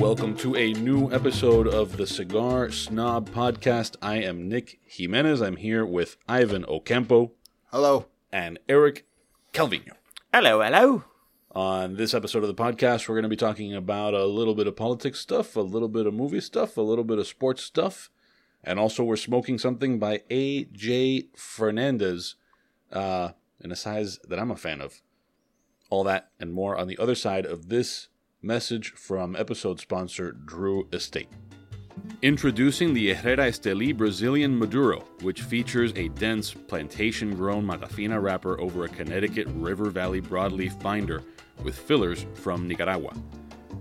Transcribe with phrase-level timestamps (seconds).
[0.00, 3.96] welcome to a new episode of the Cigar Snob Podcast.
[4.00, 5.42] I am Nick Jimenez.
[5.42, 7.32] I'm here with Ivan Ocampo
[7.70, 8.06] Hello.
[8.32, 9.06] and Eric
[9.52, 9.92] Calvino.
[10.32, 11.04] Hello, hello.
[11.52, 14.66] On this episode of the podcast, we're going to be talking about a little bit
[14.66, 18.08] of politics stuff, a little bit of movie stuff, a little bit of sports stuff,
[18.64, 21.26] and also we're smoking something by A.J.
[21.36, 22.36] Fernandez
[22.90, 25.02] uh, in a size that I'm a fan of.
[25.90, 28.08] All that and more on the other side of this
[28.42, 31.28] message from episode sponsor Drew Estate.
[32.22, 38.84] Introducing the Herrera Esteli Brazilian Maduro, which features a dense plantation grown Matafina wrapper over
[38.84, 41.22] a Connecticut River Valley broadleaf binder
[41.62, 43.12] with fillers from Nicaragua.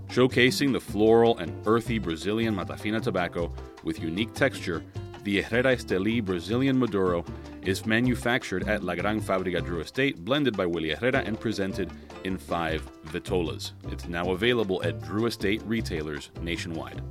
[0.09, 3.53] Showcasing the floral and earthy Brazilian Matafina tobacco
[3.85, 4.83] with unique texture,
[5.23, 7.25] the Herrera Esteli Brazilian Maduro
[7.63, 11.91] is manufactured at La Gran Fábrica Drew Estate, blended by Willie Herrera, and presented
[12.23, 13.73] in five vitolas.
[13.91, 17.01] It's now available at Drew Estate retailers nationwide.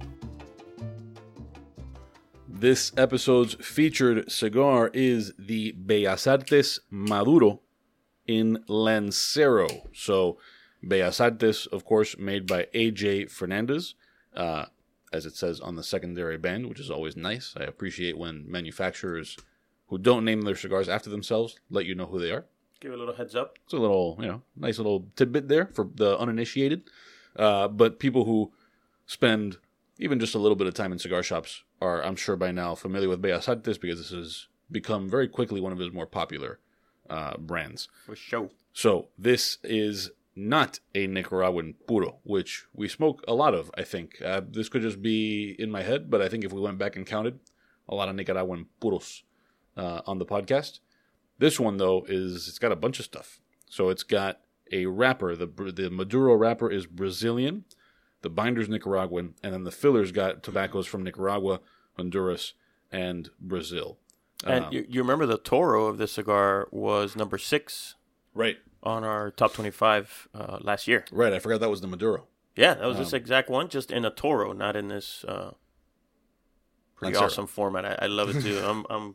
[2.48, 7.60] This episode's featured cigar is the Bellas Artes Maduro
[8.26, 9.68] in Lancero.
[9.94, 10.38] So,
[10.84, 13.94] Bellas Artes, of course, made by AJ Fernandez,
[14.34, 14.66] uh,
[15.12, 17.54] as it says on the secondary band, which is always nice.
[17.56, 19.36] I appreciate when manufacturers
[19.88, 22.46] who don't name their cigars after themselves let you know who they are.
[22.80, 23.58] Give a little heads up.
[23.64, 26.82] It's a little, you know, nice little tidbit there for the uninitiated.
[27.34, 28.52] Uh, but people who
[29.06, 29.56] spend
[29.98, 32.74] even just a little bit of time in cigar shops are, I'm sure by now,
[32.74, 36.60] familiar with Bellas Artes because this has become very quickly one of his more popular
[37.10, 37.88] uh, brands.
[38.06, 38.50] For show.
[38.72, 43.70] So this is not a Nicaraguan puro, which we smoke a lot of.
[43.76, 46.60] I think uh, this could just be in my head, but I think if we
[46.60, 47.40] went back and counted,
[47.88, 49.22] a lot of Nicaraguan puros
[49.76, 50.80] uh, on the podcast.
[51.38, 53.40] This one though is it's got a bunch of stuff.
[53.66, 54.40] So it's got
[54.72, 55.34] a wrapper.
[55.36, 57.64] The the Maduro wrapper is Brazilian,
[58.22, 61.60] the binder's Nicaraguan, and then the fillers got tobaccos from Nicaragua,
[61.96, 62.54] Honduras,
[62.90, 63.98] and Brazil.
[64.46, 67.96] And Um, you, you remember the Toro of this cigar was number six
[68.34, 71.04] right, on our top 25 uh, last year.
[71.12, 71.32] right.
[71.32, 72.26] I forgot that was the Maduro.
[72.56, 75.52] Yeah, that was this exact one, just in a Toro, not in this uh,
[76.96, 77.84] pretty awesome format.
[77.84, 78.58] I, I love it too.
[78.64, 79.14] I'm I'm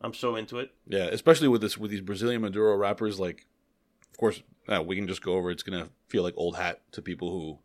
[0.00, 0.70] I'm so into it.
[0.86, 3.20] Yeah, especially with this with these Brazilian Maduro wrappers.
[3.20, 3.46] Like,
[4.10, 5.50] of course, uh, we can just go over.
[5.50, 7.58] It's gonna feel like old hat to people who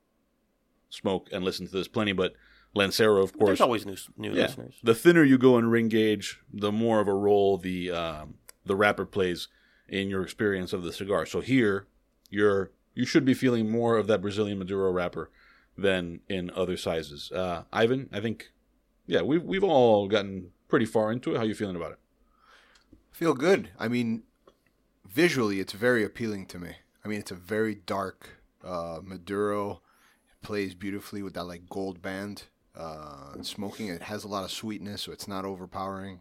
[0.89, 2.11] smoke and listen to this plenty.
[2.11, 2.33] But
[2.73, 4.75] Lancero, of course, There's always new new yeah, listeners.
[4.83, 8.35] the thinner you go in ring gauge, the more of a role the um,
[8.65, 9.47] the wrapper plays
[9.87, 11.25] in your experience of the cigar.
[11.25, 11.87] So here,
[12.29, 15.29] you're you should be feeling more of that Brazilian Maduro wrapper
[15.77, 17.31] than in other sizes.
[17.31, 18.51] Uh, Ivan, I think,
[19.05, 21.37] yeah, we've we've all gotten pretty far into it.
[21.37, 21.99] How are you feeling about it?
[23.11, 23.69] Feel good.
[23.79, 24.23] I mean,
[25.07, 26.71] visually, it's very appealing to me.
[27.03, 29.81] I mean, it's a very dark uh, Maduro.
[30.31, 32.43] It plays beautifully with that like gold band.
[32.75, 36.19] Uh, smoking, it has a lot of sweetness, so it's not overpowering.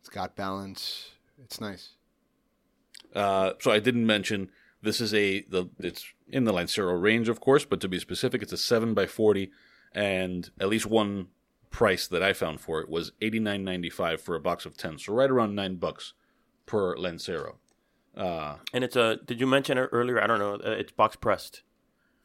[0.00, 1.10] It's got balance.
[1.42, 1.94] It's nice.
[3.14, 4.50] Uh, so I didn't mention
[4.82, 8.42] this is a the it's in the Lancero range, of course, but to be specific,
[8.42, 9.50] it's a seven by forty,
[9.92, 11.28] and at least one
[11.70, 14.76] price that I found for it was eighty nine ninety five for a box of
[14.76, 16.14] ten, so right around nine bucks
[16.66, 17.58] per Lancero.
[18.16, 19.18] Uh, And it's a.
[19.24, 20.22] Did you mention it earlier?
[20.22, 20.54] I don't know.
[20.54, 21.62] Uh, it's box pressed.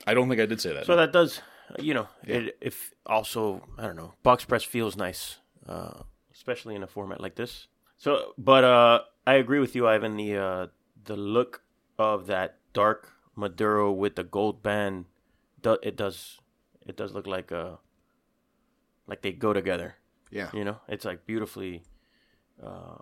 [0.07, 0.85] I don't think I did say that.
[0.85, 1.39] So that does,
[1.79, 6.01] you know, it if also I don't know, box press feels nice, uh,
[6.33, 7.67] especially in a format like this.
[7.97, 10.17] So, but uh, I agree with you, Ivan.
[10.17, 10.67] The uh,
[11.05, 11.63] the look
[11.97, 15.05] of that dark Maduro with the gold band,
[15.61, 16.39] do, it does
[16.85, 17.77] it does look like uh
[19.07, 19.95] like they go together.
[20.31, 20.49] Yeah.
[20.53, 21.83] You know, it's like beautifully
[22.61, 22.97] uh,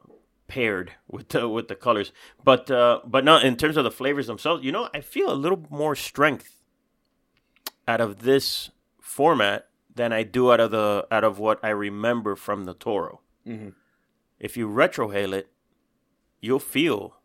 [0.47, 2.11] paired with the with the colors.
[2.43, 4.63] But uh, but not in terms of the flavors themselves.
[4.63, 6.57] You know, I feel a little more strength
[7.87, 12.35] out of this format than I do out of the out of what I remember
[12.35, 13.21] from the Toro.
[13.47, 13.73] Mhm.
[14.39, 15.51] If you retrohale it,
[16.41, 17.15] you'll feel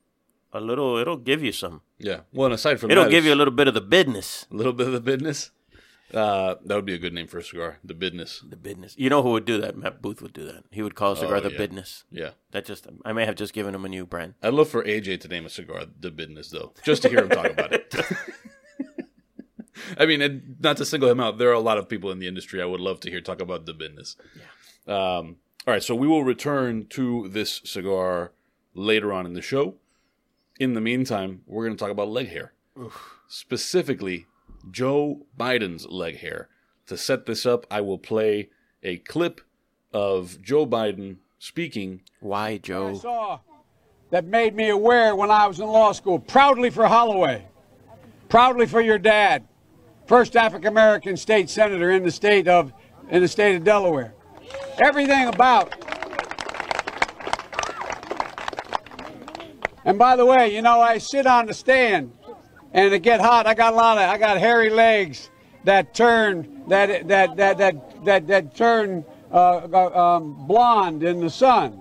[0.52, 0.96] a little.
[0.98, 1.80] It'll give you some.
[1.98, 2.20] yeah.
[2.32, 4.46] Well, and aside from It'll that, give you a little bit of the business.
[4.50, 5.50] a little bit of the business.
[6.14, 8.40] Uh, that would be a good name for a cigar, the business.
[8.48, 8.94] The business.
[8.96, 9.76] You know who would do that?
[9.76, 10.62] Matt Booth would do that.
[10.70, 11.58] He would call a cigar Oh, the yeah.
[11.58, 12.04] business.
[12.12, 12.30] Yeah.
[12.52, 14.34] That just I may have just given him a new brand.
[14.40, 17.30] I'd love for AJ to name a cigar the business, though, just to hear him
[17.30, 17.92] talk about it.
[19.98, 22.18] I mean, and not to single him out, there are a lot of people in
[22.18, 24.16] the industry I would love to hear talk about the business.
[24.86, 24.94] Yeah.
[25.18, 25.36] Um,
[25.66, 28.32] all right, so we will return to this cigar
[28.76, 29.74] later on in the show.
[30.58, 32.52] In the meantime, we're going to talk about leg hair,
[33.28, 34.26] specifically
[34.70, 36.48] Joe Biden's leg hair.
[36.86, 38.48] To set this up, I will play
[38.82, 39.40] a clip
[39.92, 42.94] of Joe Biden speaking Why, I Joe?
[42.94, 43.40] saw
[44.10, 46.18] that made me aware when I was in law school.
[46.20, 47.44] Proudly for Holloway.
[48.28, 49.46] Proudly for your dad.
[50.06, 52.72] first African American state senator in the state of
[53.10, 54.14] in the state of Delaware.
[54.78, 55.85] Everything about.
[59.86, 62.12] And by the way, you know, I sit on the stand
[62.72, 63.46] and it get hot.
[63.46, 65.30] I got a lot of I got hairy legs
[65.62, 71.30] that turn that that that that that, that turn uh, uh, um, blonde in the
[71.30, 71.80] sun.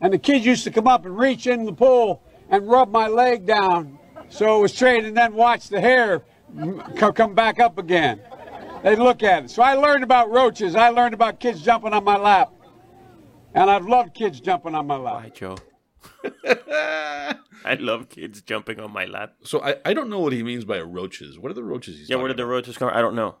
[0.00, 2.20] And the kids used to come up and reach in the pool
[2.50, 3.98] and rub my leg down
[4.28, 6.22] so it was straight and then watch the hair
[6.96, 8.20] come back up again.
[8.82, 9.50] They'd look at it.
[9.50, 10.74] So I learned about roaches.
[10.74, 12.52] I learned about kids jumping on my lap.
[13.54, 15.22] And I've loved kids jumping on my lap.
[15.22, 15.56] Hi, Joe.
[17.66, 19.34] I love kids jumping on my lap.
[19.44, 21.38] So I, I don't know what he means by roaches.
[21.38, 22.50] What are the roaches he's Yeah, where did the about?
[22.50, 22.90] roaches come?
[22.92, 23.36] I don't know.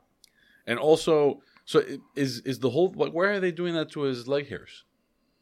[0.66, 4.02] And also, so i- is is the whole like where are they doing that to
[4.02, 4.84] his leg hairs?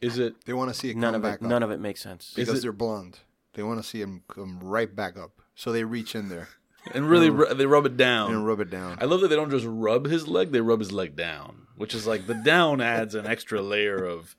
[0.00, 1.44] Is it They want to see it None come of back it.
[1.44, 2.32] up None of it makes sense.
[2.34, 3.20] Because it- they're blonde.
[3.54, 6.48] They want to see him come right back up, so they reach in there
[6.94, 8.32] and really ru- they rub it down?
[8.32, 8.96] and rub it down.
[9.00, 11.94] I love that they don't just rub his leg; they rub his leg down, which
[11.94, 14.34] is like the down adds an extra layer of,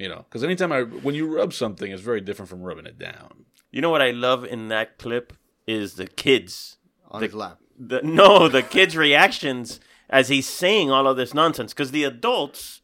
[0.00, 2.98] you know, because anytime I when you rub something, it's very different from rubbing it
[2.98, 3.44] down.
[3.70, 5.34] You know what I love in that clip
[5.66, 6.78] is the kids.
[7.10, 7.58] on the- his lap.
[7.78, 11.72] The, no, the kids' reactions as he's saying all of this nonsense.
[11.72, 12.80] Because the adults,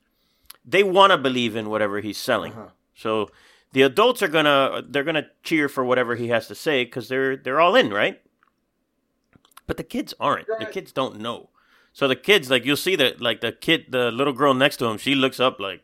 [0.64, 2.52] they want to believe in whatever he's selling.
[2.52, 2.68] Uh-huh.
[2.94, 3.30] So
[3.72, 7.36] the adults are gonna they're gonna cheer for whatever he has to say because they're
[7.36, 8.20] they're all in, right?
[9.66, 10.46] But the kids aren't.
[10.46, 11.50] The kids don't know.
[11.92, 14.84] So the kids, like you'll see that, like the kid, the little girl next to
[14.86, 15.82] him, she looks up like,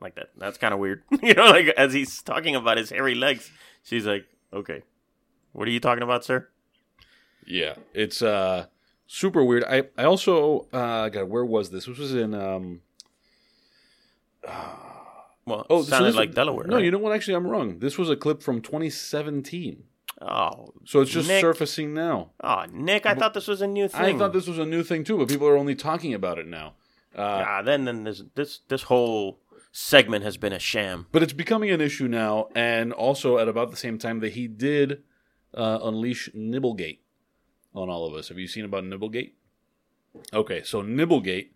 [0.00, 0.30] like that.
[0.36, 1.46] That's kind of weird, you know.
[1.46, 3.50] Like as he's talking about his hairy legs,
[3.82, 4.82] she's like, "Okay,
[5.52, 6.48] what are you talking about, sir?"
[7.46, 8.66] Yeah, it's uh
[9.06, 9.64] super weird.
[9.64, 11.86] I I also uh God, where was this?
[11.86, 12.80] This was in um
[15.46, 16.66] Well, oh sounded this- like Delaware.
[16.66, 16.84] No, right?
[16.84, 17.12] you know what?
[17.12, 17.78] Actually, I'm wrong.
[17.78, 19.82] This was a clip from 2017,
[20.22, 21.40] Oh, so it's just Nick.
[21.40, 22.30] surfacing now.
[22.44, 24.00] oh, Nick, I thought this was a new thing.
[24.16, 26.46] I thought this was a new thing too, but people are only talking about it
[26.46, 26.74] now.
[27.16, 29.39] Uh, Ah, then then this this this whole
[29.72, 31.06] segment has been a sham.
[31.12, 34.46] But it's becoming an issue now, and also at about the same time that he
[34.48, 35.02] did
[35.54, 36.98] uh, unleash Nibblegate
[37.74, 38.28] on all of us.
[38.28, 39.32] Have you seen about Nibblegate?
[40.32, 41.50] Okay, so Nibblegate.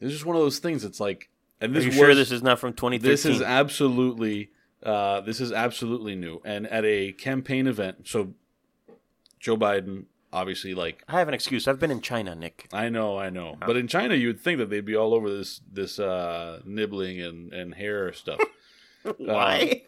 [0.00, 0.84] is just one of those things.
[0.84, 1.28] It's like,
[1.60, 3.10] and Are this you was, sure this is not from 2013?
[3.10, 4.50] this is absolutely
[4.82, 6.40] uh, this is absolutely new.
[6.44, 8.32] And at a campaign event, so
[9.38, 11.66] Joe Biden obviously like I have an excuse.
[11.68, 12.68] I've been in China, Nick.
[12.72, 13.56] I know, I know.
[13.64, 17.20] But in China, you would think that they'd be all over this this uh, nibbling
[17.20, 18.40] and, and hair stuff.
[19.18, 19.82] Why?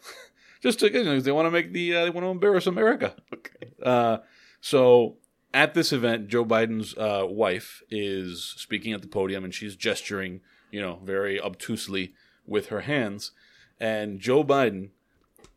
[0.62, 3.15] Just to, you know, they want to make the uh, they want to embarrass America.
[3.33, 3.73] Okay.
[3.83, 4.19] Uh,
[4.61, 5.17] so
[5.53, 10.41] at this event, Joe Biden's uh, wife is speaking at the podium, and she's gesturing,
[10.71, 12.15] you know, very obtusely
[12.47, 13.33] with her hands.
[13.81, 14.91] And Joe Biden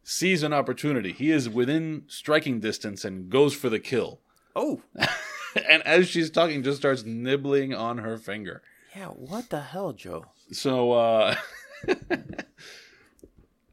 [0.04, 1.12] sees an opportunity.
[1.12, 4.22] He is within striking distance and goes for the kill.
[4.56, 4.82] Oh,
[5.70, 8.62] and as she's talking, just starts nibbling on her finger.
[8.96, 9.08] yeah.
[9.08, 10.26] What the hell, Joe?
[10.52, 11.36] So uh,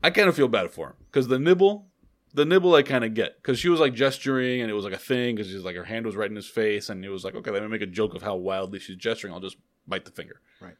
[0.02, 1.86] I kind of feel bad for him because the nibble,
[2.34, 4.94] the nibble, I kind of get because she was like gesturing and it was like
[4.94, 7.24] a thing because she's like her hand was right in his face and it was
[7.24, 9.32] like okay, let me make a joke of how wildly she's gesturing.
[9.32, 9.56] I'll just
[9.86, 10.40] bite the finger.
[10.60, 10.76] Right.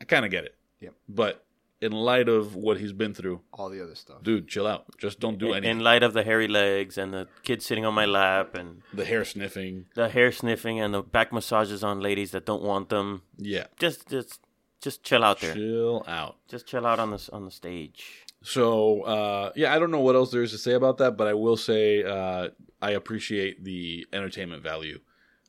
[0.00, 0.54] I kind of get it.
[0.80, 0.94] Yep.
[1.08, 1.44] But
[1.80, 4.22] in light of what he's been through, All the other stuff.
[4.22, 4.86] dude, chill out.
[4.98, 5.78] Just don't do In, anything.
[5.78, 9.04] in light of the hairy legs and the kid sitting on my lap and the
[9.04, 9.86] hair sniffing.
[9.94, 13.66] the hair sniffing and the back massages on ladies that don't want them, Yeah.
[13.78, 14.40] just just
[14.80, 15.54] just chill out there.
[15.54, 16.36] Chill out.
[16.48, 18.24] Just chill out on this on the stage.
[18.42, 21.26] So uh, yeah, I don't know what else there is to say about that, but
[21.26, 22.48] I will say uh,
[22.80, 25.00] I appreciate the entertainment value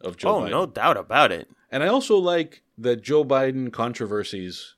[0.01, 0.49] of Joe oh, Biden.
[0.51, 1.47] no doubt about it.
[1.71, 4.75] And I also like that Joe Biden controversies.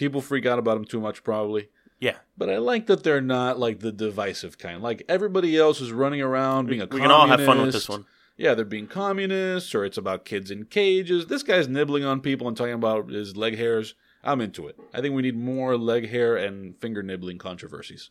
[0.00, 1.68] People freak out about him too much, probably.
[1.98, 2.16] Yeah.
[2.38, 4.82] But I like that they're not like the divisive kind.
[4.82, 7.86] Like everybody else is running around being a we can all have fun with this
[7.86, 8.06] one.
[8.38, 11.26] Yeah, they're being communists, or it's about kids in cages.
[11.26, 13.94] This guy's nibbling on people and talking about his leg hairs.
[14.24, 14.80] I'm into it.
[14.94, 18.08] I think we need more leg hair and finger nibbling controversies.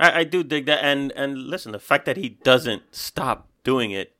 [0.00, 3.92] I, I do dig that, and and listen, the fact that he doesn't stop doing
[3.92, 4.16] it,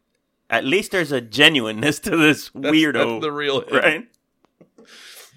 [0.48, 4.08] at least there's a genuineness to this That's, weirdo, That's the real right?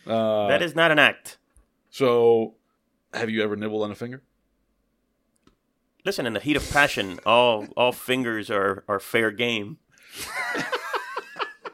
[0.06, 1.38] Uh, that is not an act.
[1.90, 2.56] So,
[3.14, 4.22] have you ever nibbled on a finger?
[6.04, 9.78] Listen, in the heat of passion, all all fingers are are fair game.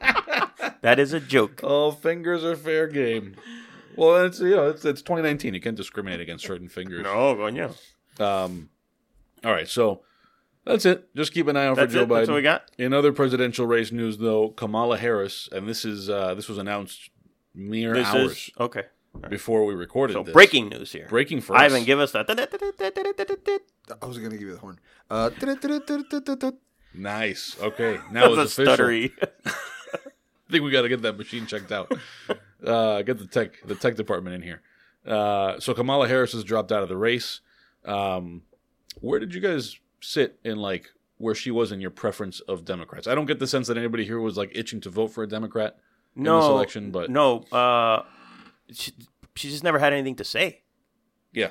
[0.80, 1.60] that is a joke.
[1.62, 3.36] All fingers are fair game.
[3.96, 5.52] Well, it's you know it's it's 2019.
[5.54, 7.02] You can't discriminate against certain fingers.
[7.02, 7.76] No, coño.
[8.20, 8.70] Um,
[9.44, 10.02] all right, so
[10.64, 11.14] that's it.
[11.14, 12.08] Just keep an eye out That's for Joe it.
[12.08, 12.16] Biden.
[12.20, 12.70] That's what we got.
[12.78, 17.10] In other presidential race news, though, Kamala Harris, and this is uh, this was announced
[17.54, 18.84] mere This hours is okay.
[19.28, 20.32] before we recorded So this.
[20.32, 21.06] breaking news here.
[21.08, 21.62] breaking for us.
[21.62, 22.26] Ivan, give us that.
[24.00, 24.78] I was gonna give you the horn.
[25.10, 25.30] Uh,
[26.94, 27.56] Nice.
[27.60, 28.76] Okay, now it's official.
[28.76, 29.12] stuttery.
[30.50, 31.90] think we got to get that machine checked out.
[32.64, 34.60] Uh, get the tech the tech department in here.
[35.06, 37.40] Uh, so Kamala Harris has dropped out of the race.
[37.84, 38.42] Um,
[39.00, 43.06] where did you guys sit in like where she was in your preference of Democrats?
[43.08, 45.26] I don't get the sense that anybody here was like itching to vote for a
[45.28, 45.78] Democrat
[46.14, 48.02] no in this election, but no, uh,
[48.72, 48.92] she,
[49.34, 50.62] she just never had anything to say.
[51.32, 51.50] yeah,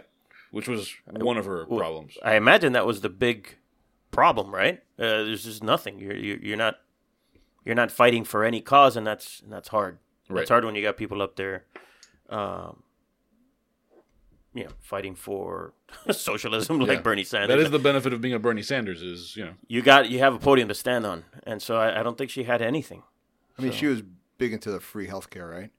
[0.51, 2.17] which was one of her problems.
[2.23, 3.57] I imagine that was the big
[4.11, 4.79] problem, right?
[4.99, 5.99] Uh, there's just nothing.
[5.99, 6.75] You're, you're you're not
[7.65, 9.97] you're not fighting for any cause, and that's and that's hard.
[10.29, 10.41] Right.
[10.41, 11.65] It's hard when you got people up there,
[12.29, 12.83] um,
[14.53, 15.73] you know, fighting for
[16.11, 17.01] socialism like Yeah.
[17.01, 17.49] Bernie Sanders.
[17.55, 20.19] That is the benefit of being a Bernie Sanders is you know you got you
[20.19, 23.03] have a podium to stand on, and so I, I don't think she had anything.
[23.57, 24.01] I mean, she was
[24.41, 25.69] big into the free healthcare, right?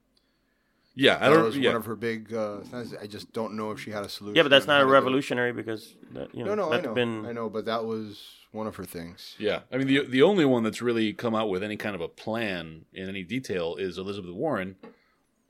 [0.95, 2.33] yeah I don't was yeah one of her big.
[2.33, 2.57] Uh,
[3.01, 4.35] I just don't know if she had a solution.
[4.35, 6.81] Yeah, but that's not a to do revolutionary because that, you know No, no, I
[6.81, 9.35] know, been I know, but that was one of her things.
[9.37, 12.01] Yeah, I mean the the only one that's really come out with any kind of
[12.01, 14.75] a plan in any detail is Elizabeth Warren,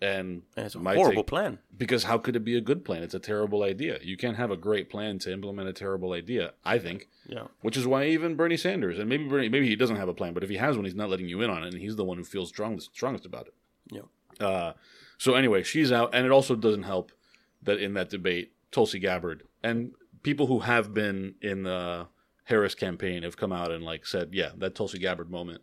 [0.03, 1.59] and it's a horrible take- plan.
[1.77, 3.03] Because how could it be a good plan?
[3.03, 3.99] It's a terrible idea.
[4.03, 6.53] You can't have a great plan to implement a terrible idea.
[6.65, 7.47] I think, Yeah.
[7.61, 10.33] which is why even Bernie Sanders and maybe Bernie, maybe he doesn't have a plan,
[10.33, 12.03] but if he has one, he's not letting you in on it, and he's the
[12.05, 13.53] one who feels strongest strongest about it.
[13.91, 14.45] Yeah.
[14.45, 14.73] Uh,
[15.17, 17.11] so anyway, she's out, and it also doesn't help
[17.61, 19.93] that in that debate, Tulsi Gabbard and
[20.23, 22.07] people who have been in the
[22.45, 25.61] Harris campaign have come out and like said, yeah, that Tulsi Gabbard moment,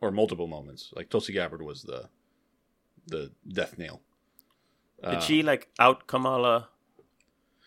[0.00, 2.08] or multiple moments, like Tulsi Gabbard was the
[3.06, 4.00] the death nail.
[5.02, 6.68] Did she like out Kamala?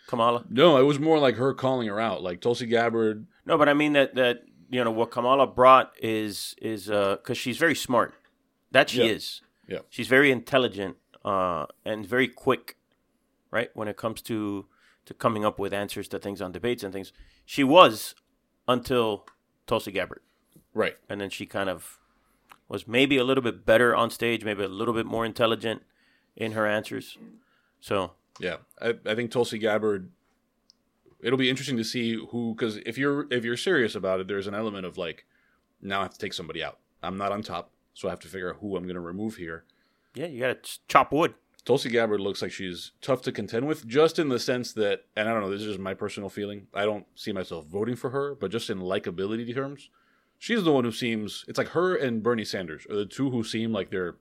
[0.07, 0.45] Kamala?
[0.49, 3.27] No, it was more like her calling her out, like Tulsi Gabbard.
[3.45, 7.37] No, but I mean that that you know what Kamala brought is is uh because
[7.37, 8.13] she's very smart.
[8.71, 9.11] That she Yeah.
[9.11, 9.41] is.
[9.67, 9.79] Yeah.
[9.89, 12.77] She's very intelligent uh and very quick,
[13.51, 13.69] right?
[13.75, 14.65] When it comes to
[15.05, 17.13] to coming up with answers to things on debates and things.
[17.45, 18.15] She was
[18.67, 19.25] until
[19.67, 20.21] Tulsi Gabbard,
[20.73, 20.97] Right.
[21.07, 21.99] and then she kind of
[22.69, 25.83] was maybe a little bit better on stage, maybe a little bit more intelligent
[26.35, 27.17] in her answers.
[27.79, 30.11] So Yeah, I, I think Tulsi Gabbard.
[31.19, 34.47] It'll be interesting to see who, because if you're if you're serious about it, there's
[34.47, 35.25] an element of like,
[35.81, 36.77] now I have to take somebody out.
[37.01, 39.35] I'm not on top, so I have to figure out who I'm going to remove
[39.35, 39.63] here.
[40.13, 41.33] yeah, you gotta chop wood.
[41.65, 45.27] Tulsi Gabbard looks like she's tough to contend with, just in the sense that, and
[45.27, 46.67] I don't know, this is just my personal feeling.
[46.73, 49.89] I don't see myself voting for her, but just in likability terms,
[50.37, 51.45] she's the one who seems.
[51.47, 54.17] It's like her and Bernie Sanders are the two who seem like they're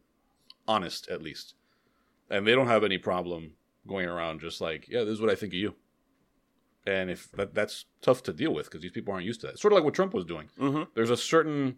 [0.69, 1.55] honest, at least,
[2.31, 3.53] and they don't have any problem
[3.87, 5.75] going around just like, yeah, this is what I think of you.
[6.87, 9.59] And if that, that's tough to deal with because these people aren't used to that.
[9.59, 10.49] Sort of like what Trump was doing.
[10.59, 10.85] Mm-hmm.
[10.95, 11.77] There's a certain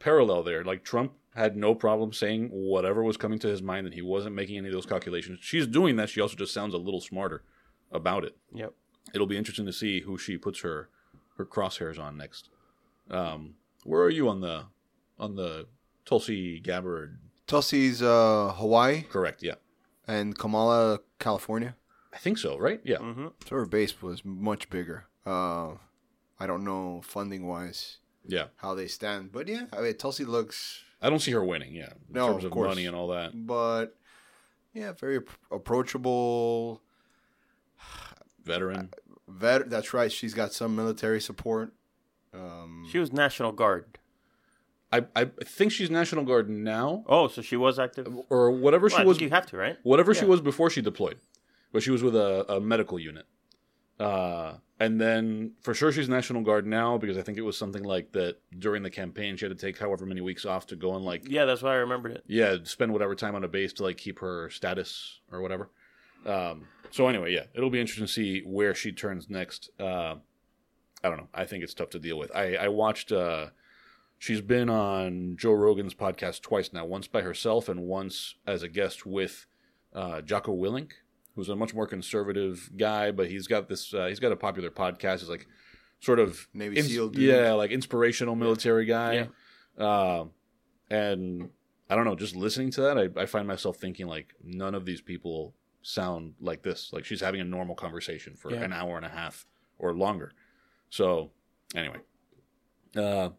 [0.00, 0.64] parallel there.
[0.64, 4.34] Like Trump had no problem saying whatever was coming to his mind, and he wasn't
[4.34, 5.38] making any of those calculations.
[5.40, 6.08] She's doing that.
[6.08, 7.44] She also just sounds a little smarter
[7.92, 8.36] about it.
[8.52, 8.72] Yep.
[9.14, 10.88] It'll be interesting to see who she puts her
[11.36, 12.50] her crosshairs on next.
[13.10, 14.64] Um, where are you on the
[15.18, 15.66] on the
[16.04, 17.18] Tulsi Gabbard?
[17.46, 19.42] Tulsi's uh, Hawaii Correct.
[19.42, 19.54] Yeah,
[20.06, 21.76] and Kamala, California.
[22.12, 22.58] I think so.
[22.58, 22.80] Right.
[22.84, 22.98] Yeah.
[22.98, 23.26] Mm-hmm.
[23.48, 25.06] So her base was much bigger.
[25.26, 25.74] Uh,
[26.38, 28.46] I don't know funding wise Yeah.
[28.56, 31.74] how they stand, but yeah, I mean Tulsi looks, I don't see her winning.
[31.74, 31.90] Yeah.
[32.08, 32.68] In No, terms of of course.
[32.68, 33.32] money and all that.
[33.46, 33.96] but
[34.74, 35.20] yeah, very
[35.50, 36.80] approachable.
[38.44, 38.90] Veteran.
[39.28, 40.10] Vet, that's right.
[40.10, 41.72] She's got some military support.
[42.34, 43.98] Um, She was National Guard.
[44.92, 48.08] I I think she's National Guard now, Oh, so she was active.
[48.28, 49.20] Or whatever she I was.
[49.20, 49.76] you have to, right?
[49.84, 51.18] whatever she was before she deployed,
[51.72, 53.26] but she was with a, a medical unit.
[54.00, 57.82] Uh, and then for sure she's National Guard now because I think it was something
[57.84, 60.96] like that during the campaign she had to take however many weeks off to go
[60.96, 62.24] and like Yeah, that's why I remembered it.
[62.26, 65.68] yeah spend whatever time on a base to like keep her status or whatever.
[66.24, 69.68] Um, so anyway, yeah, it'll be interesting to see where she turns next.
[69.78, 70.16] Uh,
[71.02, 71.28] I don't know.
[71.34, 72.30] I think it's tough to deal with.
[72.34, 73.10] I I watched.
[73.12, 73.48] Uh,
[74.18, 76.84] she's been on Joe Rogan's podcast twice now.
[76.84, 79.46] Once by herself and once as a guest with
[79.94, 80.90] uh, Jocko Willink,
[81.34, 83.94] who's a much more conservative guy, but he's got this.
[83.94, 85.20] Uh, he's got a popular podcast.
[85.20, 85.46] He's like
[86.00, 87.22] sort of Navy SEAL dude.
[87.22, 89.28] yeah, like inspirational military guy.
[89.78, 89.84] Yeah.
[89.86, 90.24] Uh,
[90.90, 91.50] and
[91.88, 94.84] I don't know, just listening to that, I, I find myself thinking like none of
[94.84, 96.90] these people sound like this.
[96.92, 98.62] Like she's having a normal conversation for Yeah.
[98.62, 99.46] an hour and a half
[99.78, 100.32] or longer.
[100.90, 101.30] So
[101.74, 101.98] anyway,
[102.96, 103.30] uh,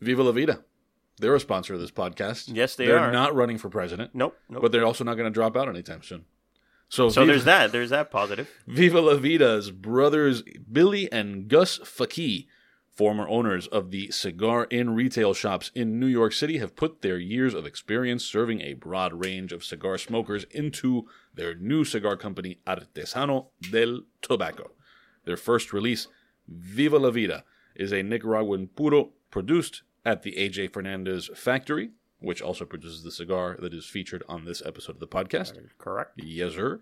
[0.00, 0.64] Viva la Vida.
[1.18, 2.50] They're a sponsor of this podcast.
[2.52, 3.12] Yes, they they're are.
[3.12, 4.38] not running for president, Nope.
[4.48, 4.62] nope.
[4.62, 6.24] but they're also not going to drop out anytime soon.
[6.88, 7.72] So, so Viva- there's that.
[7.72, 8.48] There's that positive.
[8.66, 10.42] Viva La Vida's brothers
[10.72, 12.46] Billy and Gus Fakih,
[12.90, 17.18] former owners of the Cigar Inn retail shops in New York City, have put their
[17.18, 22.60] years of experience serving a broad range of cigar smokers into their new cigar company,
[22.66, 24.70] Artesano del Tobacco.
[25.26, 26.08] Their first release,
[26.50, 31.90] Viva La Vida, is a Nicaraguan puro produced at the AJ Fernandez factory
[32.20, 35.54] which also produces the cigar that is featured on this episode of the podcast.
[35.78, 36.12] Correct.
[36.16, 36.80] Yes, sir.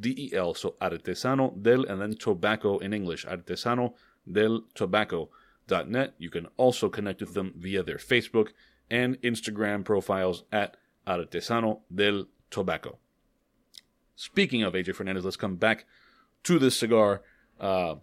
[0.00, 0.54] D E L.
[0.54, 3.24] So, Artesano del and then tobacco in English.
[3.26, 3.94] Artesano
[4.30, 6.14] del tobacco.net.
[6.18, 8.48] You can also connect with them via their Facebook
[8.90, 10.76] and Instagram profiles at
[11.06, 12.98] Artesano del Tobacco.
[14.16, 15.86] Speaking of AJ Fernandez, let's come back
[16.44, 17.22] to this cigar
[17.60, 17.96] uh,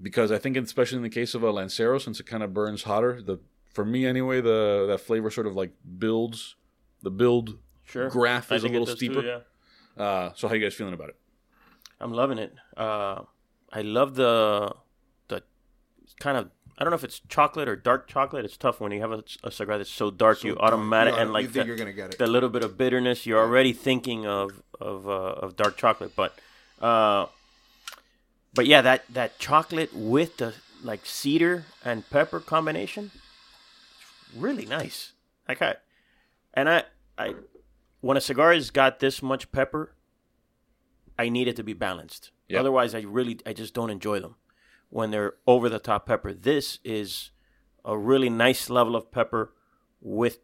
[0.00, 2.84] because I think, especially in the case of a Lancero, since it kind of burns
[2.84, 3.38] hotter, the
[3.74, 6.56] for me anyway, the that flavor sort of like builds.
[7.02, 8.10] The build Sure.
[8.10, 9.22] graph is a little does too, steeper.
[9.96, 10.02] yeah.
[10.02, 11.16] uh, so, how you guys feeling about it?
[12.00, 12.54] I'm loving it.
[12.76, 13.22] Uh,
[13.72, 14.74] I love the
[15.28, 15.42] the
[16.20, 18.44] kind of I don't know if it's chocolate or dark chocolate.
[18.44, 20.44] It's tough when you have a, a cigar that's so dark.
[20.44, 20.72] you dark.
[20.72, 22.18] automatic You and like you think the, you're gonna get it.
[22.18, 23.26] the little bit of bitterness.
[23.26, 26.38] You're already thinking of of uh, of dark chocolate, but
[26.80, 27.26] uh,
[28.54, 33.10] but yeah, that that chocolate with the like cedar and pepper combination,
[34.36, 35.12] really nice.
[35.48, 35.74] Like I,
[36.54, 36.84] and I
[37.18, 37.34] I
[38.00, 39.94] when a cigar has got this much pepper,
[41.18, 42.30] I need it to be balanced.
[42.48, 42.60] Yeah.
[42.60, 44.36] Otherwise, I really I just don't enjoy them
[44.90, 46.32] when they're over the top pepper.
[46.32, 47.30] This is
[47.84, 49.52] a really nice level of pepper
[50.00, 50.38] with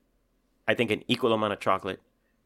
[0.66, 2.00] I think an equal amount of chocolate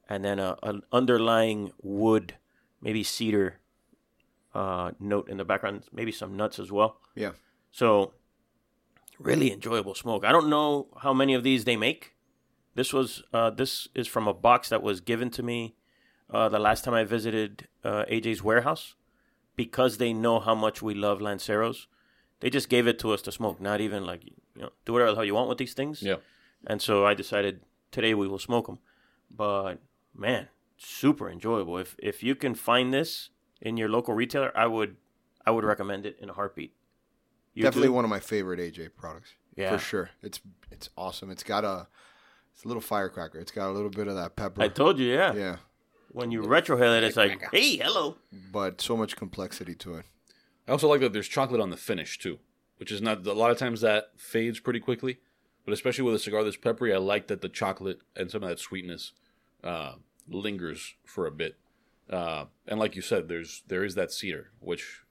[0.08, 2.34] and then a, an underlying wood,
[2.80, 3.60] maybe cedar
[4.54, 6.98] uh, note in the background, maybe some nuts as well.
[7.14, 7.32] Yeah.
[7.70, 8.12] So
[9.18, 10.24] really enjoyable smoke.
[10.24, 12.14] I don't know how many of these they make.
[12.74, 15.74] This was uh, this is from a box that was given to me
[16.30, 18.94] uh, the last time I visited uh, AJ's warehouse
[19.56, 21.86] because they know how much we love Lanceros.
[22.40, 25.10] They just gave it to us to smoke, not even like you know do whatever
[25.10, 26.02] the hell you want with these things.
[26.02, 26.16] Yeah.
[26.66, 28.78] And so I decided today we will smoke them.
[29.30, 29.76] But
[30.14, 31.78] man, super enjoyable.
[31.78, 34.96] If if you can find this in your local retailer, I would
[35.46, 36.74] I would recommend it in a heartbeat.
[37.54, 37.94] You Definitely do?
[37.94, 39.34] one of my favorite AJ products.
[39.56, 39.72] Yeah.
[39.72, 40.10] For sure.
[40.22, 41.30] It's it's awesome.
[41.30, 41.88] It's got a
[42.54, 43.38] it's a little firecracker.
[43.38, 44.62] It's got a little bit of that pepper.
[44.62, 45.34] I told you, yeah.
[45.34, 45.56] yeah.
[46.10, 48.16] When you retrohale it, it's like, hey, hello.
[48.52, 50.06] But so much complexity to it.
[50.66, 52.38] I also like that there's chocolate on the finish too,
[52.78, 55.18] which is not a lot of times that fades pretty quickly.
[55.64, 58.48] But especially with a cigar that's peppery, I like that the chocolate and some of
[58.48, 59.12] that sweetness
[59.62, 59.94] uh,
[60.26, 61.56] lingers for a bit.
[62.08, 65.02] Uh, and like you said, there's there is that cedar which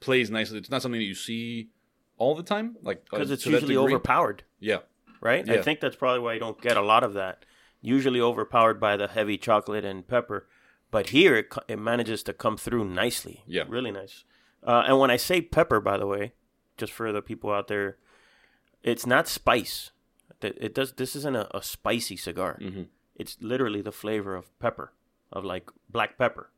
[0.00, 0.58] plays nicely.
[0.58, 1.68] It's not something that you see
[2.16, 4.78] all the time, like uh, Because it's usually overpowered, Yeah,
[5.20, 5.48] right?
[5.48, 7.44] I think that's probably why you don't get a lot of that.
[7.82, 10.46] Usually overpowered by the heavy chocolate and pepper.
[10.90, 13.42] But here it, it manages to come through nicely.
[13.46, 13.64] Yeah.
[13.68, 14.24] Really nice.
[14.64, 16.32] Uh, and when I say pepper, by the way,
[16.76, 17.96] just for the people out there,
[18.82, 19.90] it's not spice.
[20.40, 20.92] It does.
[20.94, 22.58] This isn't a, a spicy cigar.
[22.60, 22.86] Mhm.
[23.16, 24.92] It's literally the flavor of pepper,
[25.32, 26.50] of like black pepper.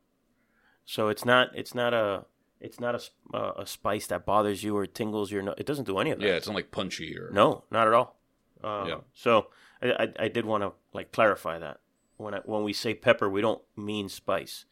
[0.85, 1.49] So it's not.
[1.55, 2.25] It's not a.
[2.61, 5.43] It's not a, uh, a spice that bothers you or tingles your.
[5.43, 6.27] No- it doesn't do any of that.
[6.27, 6.35] yeah.
[6.37, 8.17] It's not like punchy or No, not at all.
[8.63, 9.01] Uh, Yeah.
[9.13, 9.49] So
[9.83, 11.79] I, I, I did want to like clarify that
[12.17, 14.65] when I, when we say pepper, we don't mean spice,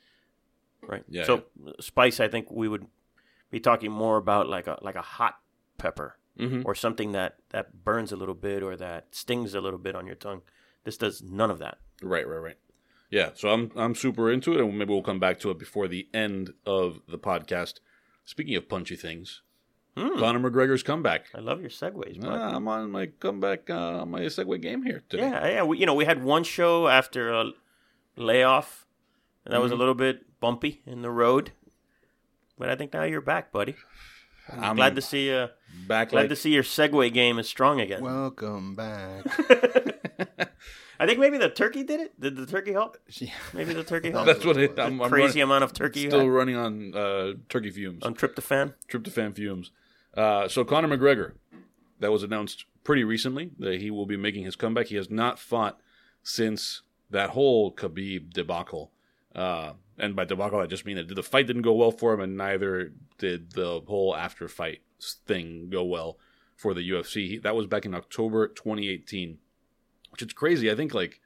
[0.82, 1.04] right?
[1.08, 1.44] Yeah, So
[1.80, 2.86] spice, I think we would
[3.50, 5.38] be talking more about like a like a hot
[5.78, 6.64] pepper Mhm.
[6.64, 10.06] or something that that burns a little bit or that stings a little bit on
[10.06, 10.40] your tongue.
[10.84, 11.78] This does none of that.
[12.02, 12.56] Right, right, right.
[13.10, 15.88] Yeah, so I'm I'm super into it, and maybe we'll come back to it before
[15.88, 17.80] the end of the podcast.
[18.24, 19.42] Speaking of punchy things,
[19.96, 20.18] Hmm.
[20.18, 21.26] Conor McGregor's comeback.
[21.34, 22.30] I love your segues, bud.
[22.30, 25.24] Ah, I'm on my comeback, uh, my segue game here today.
[25.28, 25.62] Yeah, yeah.
[25.64, 27.52] We, you know, we had one show after a
[28.16, 28.86] layoff,
[29.44, 31.52] and that was a little bit bumpy in the road.
[32.58, 33.76] But I think now you're back, buddy.
[34.50, 35.48] I'm, I'm glad to see you.
[35.86, 38.02] back Glad like to see your segue game is strong again.
[38.02, 39.24] Welcome back.
[41.00, 42.18] I think maybe the turkey did it.
[42.20, 42.96] Did the turkey help?
[43.08, 43.30] Yeah.
[43.52, 44.26] Maybe the turkey helped.
[44.26, 46.94] that's what it, I'm, I'm Crazy running- amount of turkey you still had running on
[46.94, 48.74] uh, turkey fumes, on tryptophan.
[48.88, 49.70] tryptophan fumes.
[50.16, 51.32] Uh, so Conor McGregor,
[52.00, 54.86] that was announced pretty recently that he will be making his comeback.
[54.86, 55.80] He has not fought
[56.22, 58.90] since that whole Khabib debacle.
[59.34, 62.20] Uh, and by debacle, I just mean that the fight didn't go well for him,
[62.20, 64.80] and neither did the whole after fight
[65.26, 66.18] thing go well
[66.56, 67.28] for the UFC.
[67.28, 69.38] He, that was back in October 2018.
[70.10, 70.70] which is crazy.
[70.70, 71.20] I think like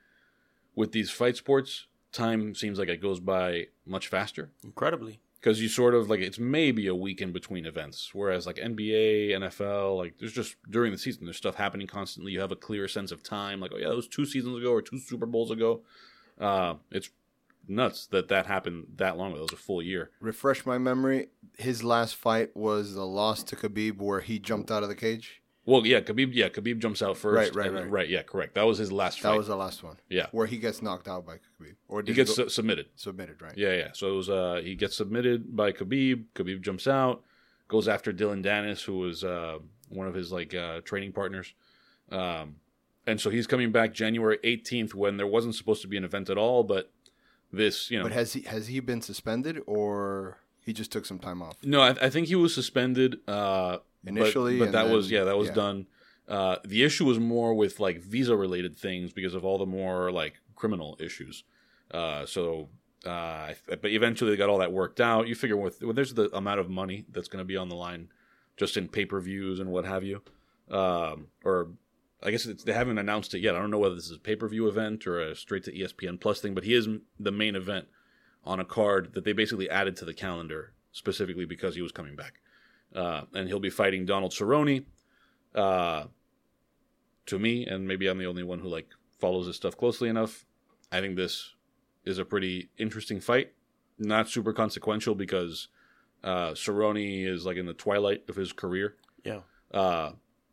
[0.74, 5.20] with these fight sports, time seems like it goes by much faster Incredibly.
[5.40, 9.30] Because you sort of like it's maybe a week in between events whereas like nba
[9.30, 12.88] nfl like there's just during the season there's stuff happening constantly you have a clear
[12.88, 15.50] sense of time like oh yeah that was two seasons ago or two super bowls
[15.50, 15.82] ago
[16.40, 17.10] uh, it's
[17.68, 21.28] nuts that that happened that long ago it was a full year Refresh my memory.
[21.58, 25.42] His last fight was the loss to Khabib, where he jumped out of the cage.
[25.66, 27.90] Well yeah khabib yeah khabib jumps out first Right, right, right.
[27.90, 29.96] right yeah correct that was his last That fight was the last one.
[30.08, 30.26] Yeah.
[30.30, 33.56] where he gets knocked out by Khabib, or he gets go- su- submitted submitted, right?
[33.56, 33.88] Yeah, yeah.
[33.92, 36.24] So it was uh he gets submitted by Khabib.
[36.34, 37.22] Khabib jumps out,
[37.68, 41.52] goes after Dillon Danis, who was uh one of his like uh training partners.
[42.10, 42.56] Um
[43.08, 46.28] and so he's coming back January 18th when there wasn't supposed to be an event
[46.28, 46.90] at all, but
[47.52, 48.04] this, you know.
[48.04, 51.56] But has he has he been suspended, or he just took some time off?
[51.62, 55.36] no, I, I think he was suspended uh Initially, but, and that was yeah, that
[55.36, 55.54] was yeah.
[55.54, 55.86] done.
[56.28, 60.10] Uh the issue was more with like visa related things because of all the more
[60.10, 61.44] like criminal issues.
[61.90, 62.68] Uh so
[63.04, 65.28] uh, but eventually they got all that worked out.
[65.28, 67.76] You figure with when there's the amount of money that's going to be on the
[67.76, 68.08] line,
[68.56, 70.22] just in pay per views and what have you,
[70.70, 71.70] um, or
[72.22, 73.54] I guess it's, they haven't announced it yet.
[73.54, 75.72] I don't know whether this is a pay per view event or a straight to
[75.72, 76.88] ESPN Plus thing, but he is
[77.20, 77.86] the main event
[78.44, 82.16] on a card that they basically added to the calendar specifically because he was coming
[82.16, 82.40] back,
[82.94, 84.84] uh, and he'll be fighting Donald Cerrone.
[85.54, 86.04] Uh,
[87.26, 90.44] to me, and maybe I'm the only one who like follows this stuff closely enough.
[90.90, 91.54] I think this
[92.04, 93.52] is a pretty interesting fight.
[93.98, 95.68] Not super consequential because
[96.22, 98.94] uh, Cerrone is like in the twilight of his career.
[99.24, 99.40] Yeah.
[99.72, 100.12] Uh,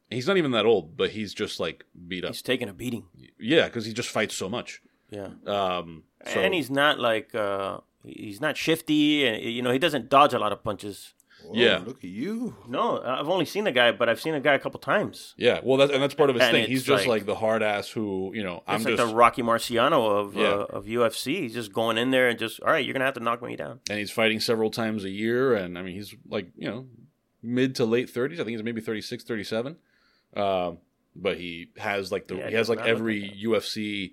[0.10, 2.32] he's not even that old, but he's just like beat up.
[2.32, 3.06] He's taking a beating.
[3.39, 4.82] Yeah, because he just fights so much.
[5.12, 5.30] Yeah.
[5.46, 10.10] Um, so, and he's not like uh he's not shifty and you know he doesn't
[10.10, 11.13] dodge a lot of punches
[11.44, 11.78] Whoa, Yeah.
[11.86, 12.56] look at you.
[12.68, 15.60] no i've only seen the guy but i've seen the guy a couple times yeah,
[15.64, 16.68] well, that's and that's part of his And thing.
[16.68, 18.64] He's just like- like, the hard ass who you know.
[18.68, 20.44] I'm like just the rocky marciano of Yeah.
[20.48, 23.14] uh, of ufc he's just going in there and just all right you're gonna have
[23.16, 26.16] to knock me down and he's fighting several times a year and i mean he's
[26.28, 26.86] like you know
[27.42, 29.76] mid to late 30s i think he's maybe 36 37
[30.36, 30.78] um,
[31.16, 34.12] but he has like the Yeah, he has like every at ufc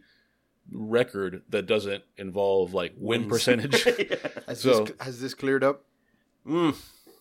[0.73, 3.31] record that doesn't involve like win Wins.
[3.33, 3.83] percentage
[4.47, 5.85] Has, So- this, has this cleared up?
[6.47, 6.75] mm,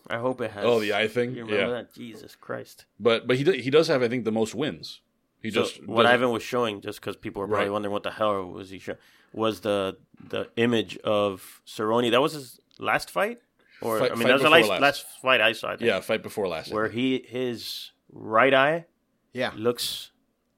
[0.09, 3.27] i hope it has oh the eye thing you remember yeah that jesus christ but
[3.27, 5.01] but he do, he does have i think the most wins
[5.41, 7.71] he so just what doesn't- ivan was showing just because people were probably Right.
[7.71, 8.97] wondering what the hell was he showing
[9.33, 9.95] was the
[10.33, 12.09] the image of Cerrone.
[12.09, 13.37] That was his last fight,
[13.79, 14.81] or Fight- I mean, that was the before last, last.
[14.81, 15.67] last fight I saw.
[15.67, 18.85] I think, yeah fight before last where he his right eye
[19.31, 19.51] Yeah.
[19.55, 20.09] looks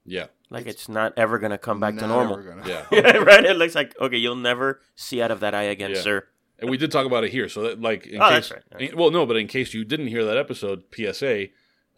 [0.06, 2.38] yeah like it's, not ever gonna come back to normal.
[2.38, 3.44] ever gonna- yeah yeah, right.
[3.44, 6.00] It looks like okay, you'll never see out of that eye again, Yeah.
[6.00, 6.26] sir.
[6.62, 8.62] And we did talk about it here, so that like in Oh, case, that's right,
[8.70, 11.48] that's well, no, but in case you didn't hear that episode, PSA: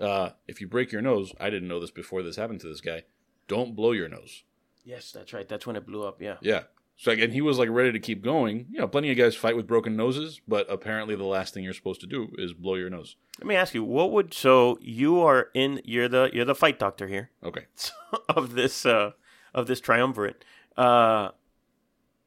[0.01, 2.81] uh, if you break your nose, I didn't know this before this happened to this
[2.81, 3.03] guy.
[3.47, 4.43] Don't blow your nose.
[4.85, 5.49] Yes, that's right.
[5.49, 6.21] That's when it blew up.
[6.21, 6.37] Yeah.
[6.41, 6.63] Yeah.
[6.97, 8.67] So again, he was like ready to keep going.
[8.71, 11.73] You know, plenty of guys fight with broken noses, but apparently the last thing you're
[11.75, 13.17] supposed to do is blow your nose.
[13.41, 15.81] Let me ask you, what would so you are in?
[15.85, 17.65] You're the you're the fight doctor here Okay.
[18.29, 19.11] of this uh
[19.53, 20.45] of this triumvirate.
[20.77, 21.31] Uh,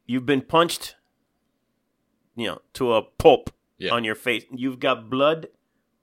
[0.06, 0.96] you've been punched,
[2.38, 3.92] you know, to a pulp Yeah.
[3.94, 4.46] on your face.
[4.52, 5.48] You've got blood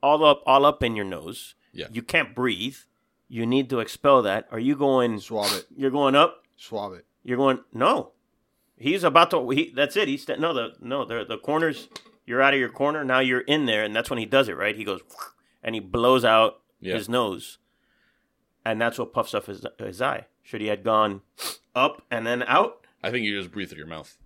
[0.02, 1.54] all up all up in your nose.
[1.72, 1.86] Yeah.
[1.90, 2.76] You can't breathe.
[3.28, 4.46] You need to expel that.
[4.52, 5.18] Are you going?
[5.20, 5.64] Swab it.
[5.74, 6.42] You're going up.
[6.56, 7.06] Swab it.
[7.22, 8.10] You're going no.
[8.76, 9.48] He's about to.
[9.50, 10.08] He, that's it.
[10.08, 11.88] He's no the no the the corners.
[12.26, 13.04] You're out of your corner.
[13.04, 14.56] Now you're in there, and that's when he does it.
[14.56, 14.76] Right?
[14.76, 15.00] He goes
[15.62, 16.94] and he blows out Yeah.
[16.94, 17.58] his nose,
[18.64, 20.26] and that's what puffs up his his eye.
[20.42, 21.22] Should he had gone
[21.74, 24.16] up and then out, I think you just breathe through your mouth.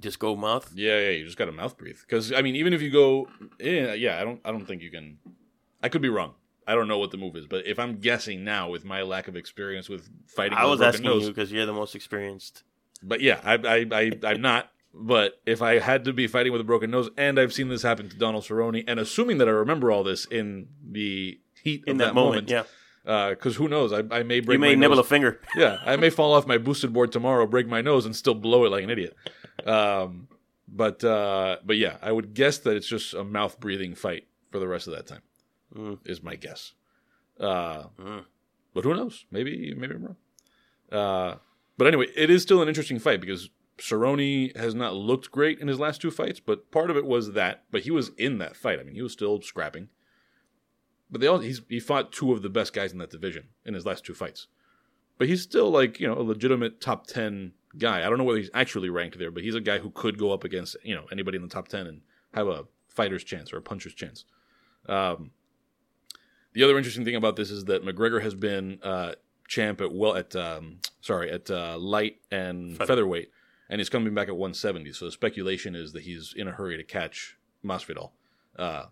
[0.00, 0.70] Just go mouth.
[0.74, 1.98] Yeah, yeah, you just got to mouth breathe.
[2.00, 3.28] Because I mean, even if you go,
[3.58, 5.18] yeah, yeah, I don't, I don't think you can.
[5.82, 6.34] I could be wrong.
[6.66, 9.28] I don't know what the move is, but if I'm guessing now with my lack
[9.28, 12.64] of experience with fighting, I was asking nose, you because you're the most experienced.
[13.02, 14.70] But yeah, I, I, I, I'm not.
[14.92, 17.82] But if I had to be fighting with a broken nose, and I've seen this
[17.82, 21.92] happen to Donald Cerrone, and assuming that I remember all this in the heat In
[21.92, 22.64] of that, moment, yeah,
[23.06, 23.92] because who knows?
[23.92, 25.06] I, I may break you may nibble nose.
[25.06, 25.40] a finger.
[25.56, 28.64] yeah, I may fall off my boosted board tomorrow, break my nose, and still blow
[28.64, 29.16] it like an idiot.
[29.64, 30.28] Um,
[30.68, 34.58] but uh, but yeah, I would guess that it's just a mouth breathing fight for
[34.58, 35.22] the rest of that time.
[35.74, 35.98] Mm.
[36.04, 36.72] Is my guess.
[37.38, 38.24] Uh, Mm.
[38.74, 39.24] But who knows?
[39.30, 40.16] Maybe maybe I'm wrong.
[40.92, 41.36] Uh,
[41.78, 45.68] but anyway, it is still an interesting fight because Cerrone has not looked great in
[45.68, 47.64] his last two fights, but part of it was that.
[47.70, 48.78] But he was in that fight.
[48.78, 49.88] I mean, he was still scrapping.
[51.10, 53.74] But they all he's he fought two of the best guys in that division in
[53.74, 54.48] his last two fights.
[55.18, 58.04] But he's still like you know a legitimate top ten guy.
[58.04, 60.32] I don't know whether he's actually ranked there, but he's a guy who could go
[60.32, 62.00] up against you know anybody in the top ten and
[62.34, 64.24] have a fighter's chance or a puncher's chance.
[64.88, 65.30] Um,
[66.52, 69.12] the other interesting thing about this is that McGregor has been uh,
[69.46, 73.30] champ at well at um, sorry at uh, light and featherweight,
[73.68, 74.92] and he's coming back at 170.
[74.92, 78.10] So the speculation is that he's in a hurry to catch Masvidal,
[78.58, 78.86] uh,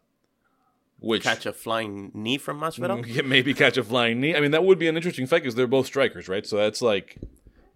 [1.04, 3.04] which Catch a flying knee from Masvidal.
[3.14, 4.34] yeah, maybe catch a flying knee.
[4.34, 6.46] I mean, that would be an interesting fight because they're both strikers, right?
[6.46, 7.18] So that's like,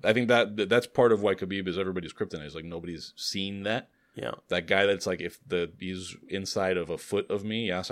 [0.03, 2.47] I think that that's part of why Khabib is everybody's kryptonite.
[2.47, 3.91] Is like nobody's seen that.
[4.15, 4.33] Yeah.
[4.49, 7.83] That guy that's like, if the he's inside of a foot of me, yeah.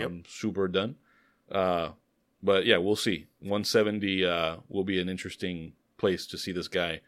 [0.00, 0.06] Yep.
[0.06, 0.96] I'm super done.
[1.50, 1.90] Uh,
[2.42, 3.26] but yeah, we'll see.
[3.40, 7.00] 170 uh, will be an interesting place to see this guy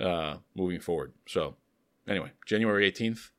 [0.00, 1.12] uh, moving forward.
[1.26, 1.56] So,
[2.06, 3.30] anyway, January 18th,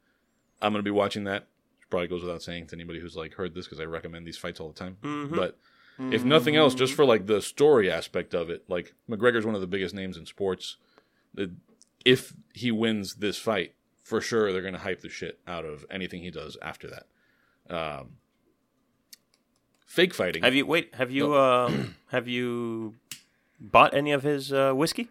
[0.61, 1.47] I'm going to be watching that.
[1.89, 4.60] Probably goes without saying to anybody who's like heard this because I recommend these fights
[4.60, 4.97] all the time.
[5.36, 5.58] But
[6.12, 9.62] if nothing else, just for like the story aspect of it, like McGregor's one of
[9.62, 10.78] the biggest names in sports.
[12.06, 13.73] If he wins this fight,
[14.04, 17.06] for sure they're going to hype the shit out of anything he does after that.
[17.69, 18.12] Um,
[19.86, 20.43] fake fighting.
[20.43, 20.95] Have you wait?
[20.95, 22.95] Have you um have you
[23.60, 25.10] bought any of his uh, whiskey?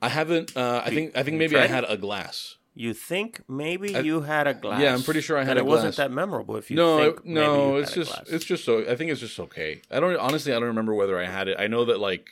[0.00, 0.56] I haven't.
[0.56, 1.16] Uh, I think.
[1.16, 2.56] I think maybe I had a glass.
[2.80, 4.80] You think maybe you had a glass?
[4.80, 6.54] yeah, I'm pretty sure I had a it wasn't that memorable.
[6.56, 8.88] If you no, think it- maybe no, it's just it's just so.
[8.88, 9.82] I think it's just okay.
[9.90, 10.52] I don't honestly.
[10.52, 11.56] I don't remember whether I had it.
[11.58, 12.28] I know that like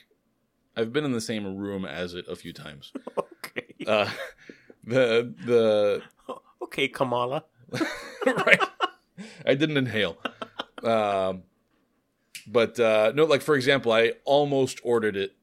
[0.76, 2.92] I've been in the same room as it a few times.
[3.18, 3.74] okay.
[3.88, 4.08] Uh,
[4.84, 6.02] the the
[6.62, 7.44] okay, Kamala.
[8.24, 8.60] right.
[9.44, 10.16] I didn't inhale.
[10.84, 11.42] Um,
[12.46, 15.35] but uh, no, like for example, I almost ordered it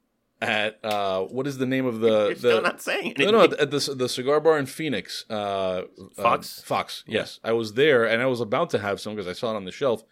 [0.43, 3.31] at uh, what is the name of the You're the still not saying no anything.
[3.31, 5.25] no at the the cigar bar in Phoenix.
[5.29, 5.83] Uh,
[6.15, 6.59] Fox?
[6.59, 7.03] Uh, Fox.
[7.07, 9.55] Yes, I was there and I was about to have some because I saw it
[9.55, 10.03] on the shelf,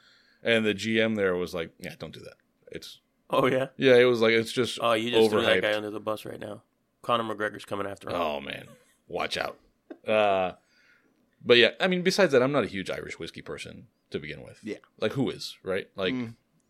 [0.41, 2.35] and the GM there was like, "Yeah, don't do that.
[2.71, 3.67] It's Oh yeah.
[3.77, 5.61] yeah." It was like it's just Oh, you just threw that overhyped.
[5.61, 6.63] guy under the bus right now.
[7.01, 8.15] Conor McGregor's coming after him.
[8.15, 8.65] Oh man,
[9.07, 9.57] watch out.
[10.07, 10.53] Uh,
[11.43, 14.43] but yeah, I mean, besides that, I'm not a huge Irish whiskey person to begin
[14.43, 14.59] with.
[14.63, 14.77] Yeah.
[14.99, 15.87] like who is right?
[15.95, 16.13] Like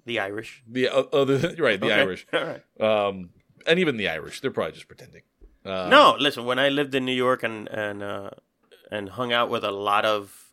[0.06, 0.64] The Irish.
[0.68, 1.94] the o- other right, the Okay.
[2.02, 2.82] Irish, All right.
[2.82, 3.30] um,
[3.68, 5.24] and even the Irish, they're probably just pretending.
[5.66, 6.46] Uh, no, listen.
[6.46, 8.30] When I lived in New York and and uh,
[8.92, 10.52] and hung out with a lot of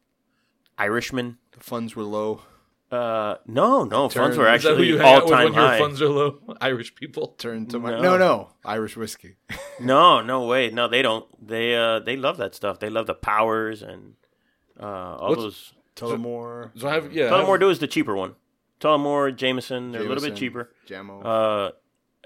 [0.76, 1.38] Irishmen.
[1.52, 2.42] The funds were low.
[2.90, 5.38] Uh, no, no, funds were is that who actually you hang out all with when
[5.48, 5.78] time your high.
[5.78, 6.38] funds are low?
[6.62, 7.34] Irish people.
[7.36, 8.00] turn to my No.
[8.00, 9.36] no, no, Irish whiskey.
[9.80, 10.70] No, no way.
[10.70, 11.24] No, they don't.
[11.46, 12.80] They uh they love that stuff.
[12.80, 14.14] They love the powers and
[14.80, 14.84] uh
[15.16, 15.72] all What's- those.
[15.94, 18.34] Tullamore, So I have yeah, I have- Tullamore Dew is the cheaper one.
[18.80, 20.70] Tullamore, Jameson, they're a little bit cheaper.
[20.88, 21.24] Jamo.
[21.24, 21.72] Uh,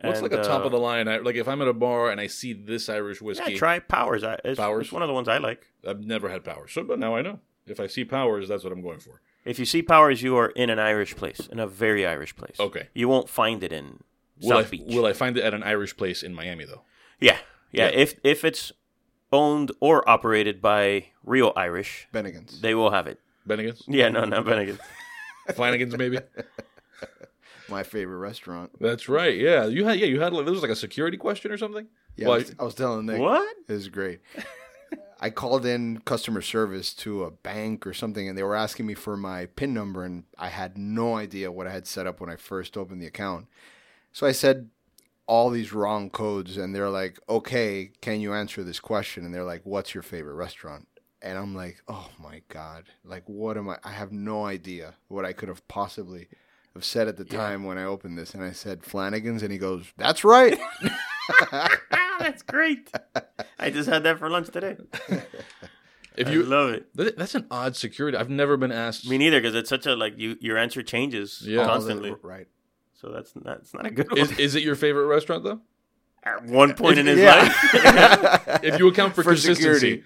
[0.03, 1.09] What's and, like a top uh, of the line?
[1.09, 3.79] I, like if I'm at a bar and I see this Irish whiskey, Yeah, try
[3.79, 4.25] Powers.
[4.25, 4.87] I, it's, Powers?
[4.87, 5.67] it's one of the ones I like.
[5.87, 7.41] I've never had Powers, so but now I know.
[7.67, 9.21] If I see Powers, that's what I'm going for.
[9.45, 12.57] If you see Powers, you are in an Irish place, in a very Irish place.
[12.61, 12.88] Okay.
[12.95, 14.03] You won't find it in
[14.41, 14.83] Will I, South Beach.
[14.87, 16.83] will I find it at an Irish place in Miami though?
[17.21, 17.38] Yeah,
[17.71, 17.88] yeah.
[17.88, 17.99] Yeah.
[17.99, 18.73] If if it's
[19.33, 22.61] owned or operated by real Irish, Bennigan's.
[22.61, 23.21] they will have it.
[23.49, 24.79] Bennigan's, Yeah, no, not Bennigan.
[25.55, 26.19] Flanagan's, maybe.
[27.73, 28.71] my favorite restaurant.
[28.81, 29.37] That's right.
[29.37, 29.99] Yeah, you had.
[29.99, 30.33] Yeah, you had.
[30.33, 31.89] Like, this was like a security question or something.
[32.17, 33.19] Yeah, I, was, I was telling Nick.
[33.19, 33.57] what?
[33.69, 34.21] It was great.
[35.21, 38.95] I called in customer service to a bank or something, and they were asking me
[38.95, 42.29] for my PIN number, and I had no idea what I had set up when
[42.29, 43.47] I first opened the account.
[44.13, 44.69] So I said
[45.27, 49.45] all these wrong codes, and they're like, "Okay, can you answer this question?" And they're
[49.45, 50.89] like, "What's your favorite restaurant?"
[51.23, 52.87] And I'm like, "Oh my god!
[53.05, 53.79] Like, what am I?
[53.85, 56.29] I have no idea what I could have possibly."
[56.75, 59.59] Have said at the time when I opened this, and I said Flanagan's, and he
[59.59, 60.59] goes, "That's right."
[62.19, 62.91] That's great.
[63.59, 64.77] I just had that for lunch today.
[66.17, 66.87] if I you, love it.
[67.19, 68.17] That's an odd security.
[68.17, 69.09] I've never been asked.
[69.09, 71.65] Me neither, because it's such a like you your answer changes Yeah.
[71.65, 72.15] constantly.
[72.23, 72.47] right.
[72.95, 74.19] So that's not, that's not a good one.
[74.21, 75.61] is, is it your favorite restaurant though?
[76.23, 77.35] At one point in his Yeah.
[77.43, 80.05] life, If you account for, for consistency, security.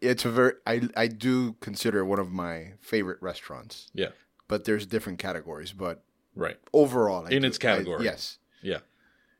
[0.00, 4.08] It's a very I I do consider one of my favorite restaurants, yeah,
[4.48, 5.72] but there's different categories.
[5.72, 6.02] But
[6.34, 8.00] right, overall, I In do- its category.
[8.00, 8.78] I- yes, yeah.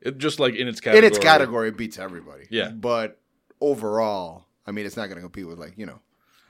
[0.00, 1.06] It, just like in its category.
[1.06, 2.46] in its category, it beats everybody.
[2.50, 2.68] Yeah.
[2.70, 3.18] but
[3.60, 6.00] overall, I mean, it's not going to compete with like you know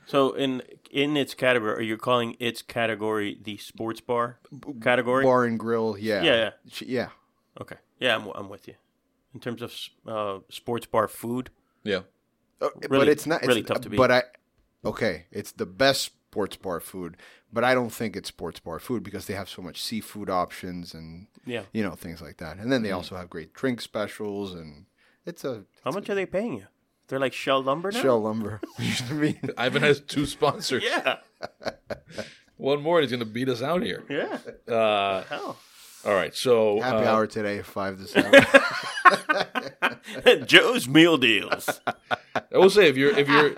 [0.07, 4.39] so in in its category, are you calling its category the sports bar
[4.81, 5.25] category?
[5.25, 5.97] bar and grill.
[5.99, 6.51] Yeah, Yeah, yeah.
[6.87, 7.09] Yeah.
[7.61, 8.75] Okay, yeah, I'm I'm with you.
[9.35, 9.73] In terms of
[10.07, 11.51] uh, sports bar food,
[11.85, 12.03] Yeah,
[12.61, 13.97] Uh, but it's not it's, really tough to beat.
[13.97, 14.23] But I
[14.85, 17.17] okay, it's the best sports bar food,
[17.51, 20.93] but I don't think it's sports bar food because they have so much seafood options
[20.93, 21.63] and yeah.
[21.73, 22.59] you know things like that.
[22.59, 24.85] And then they also have great drink specials and
[25.25, 26.67] it's a How much are they paying you?
[27.09, 28.03] They're like Shell Lumber now.
[28.03, 28.61] shell lumber.
[28.79, 30.85] I mean, Ivan has two sponsors.
[30.85, 31.17] Yeah,
[32.59, 34.05] One more, and he's going to beat us out here.
[34.11, 34.39] yeah.
[34.75, 35.57] Uh, Hell.
[36.05, 38.45] all right, so happy uh, hour today, five to seven.
[40.47, 41.81] Joe's Meal Deals.
[42.35, 43.55] I will say if you're if you're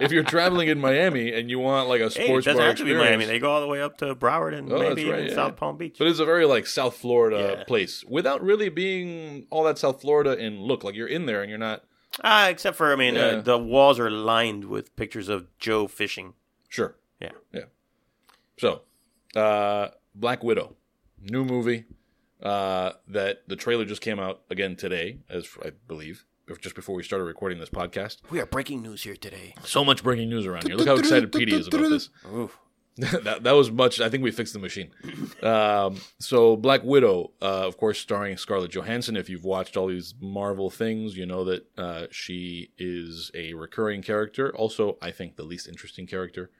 [0.00, 2.68] if you're traveling in Miami and you want like a Hey, it sports doesn't bar
[2.68, 3.24] have to be Miami.
[3.24, 5.34] They go all the way up to Broward and Oh, maybe right, even yeah.
[5.34, 5.96] South Palm Beach.
[5.98, 7.64] but it's a very like South Florida Yeah.
[7.64, 10.84] place without really being all that South Florida in look.
[10.84, 11.84] Like you're in there and you're not
[12.22, 13.22] Ah, except for I mean, Yeah.
[13.22, 16.34] uh, the walls are lined with pictures of Joe fishing.
[16.68, 16.96] sure.
[17.20, 17.30] Yeah.
[17.52, 17.64] Yeah.
[18.58, 18.82] So,
[19.36, 20.76] uh, Black Widow,
[21.20, 21.84] new movie
[22.42, 26.24] uh, that the trailer just came out again today, as I believe,
[26.60, 28.18] just before we started recording this podcast.
[28.30, 29.54] We are breaking news here today.
[29.64, 30.76] So much breaking news around here.
[30.76, 32.08] Look how excited Petey is about this.
[32.98, 34.02] That, that was much.
[34.02, 34.90] I think we fixed the machine.
[35.42, 39.16] Um, so, Black Widow, uh, of course, starring Scarlett Johansson.
[39.16, 44.02] If you've watched all these Marvel things, you know that uh, she is a recurring
[44.02, 44.54] character.
[44.54, 46.50] Also, I think the least interesting character.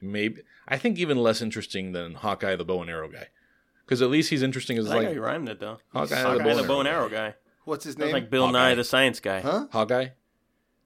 [0.00, 3.28] Maybe I think even less interesting than Hawkeye, the bow and arrow guy,
[3.92, 5.78] because at least he's interesting as I like how like you rhymed it though.
[5.92, 7.34] Hawkeye, Hawkeye, the bow and arrow guy.
[7.64, 8.12] What's his Sounds name?
[8.12, 8.70] like Bill Hawkeye.
[8.70, 9.40] Nye, the science guy.
[9.40, 9.66] Huh?
[9.70, 10.08] Hawkeye,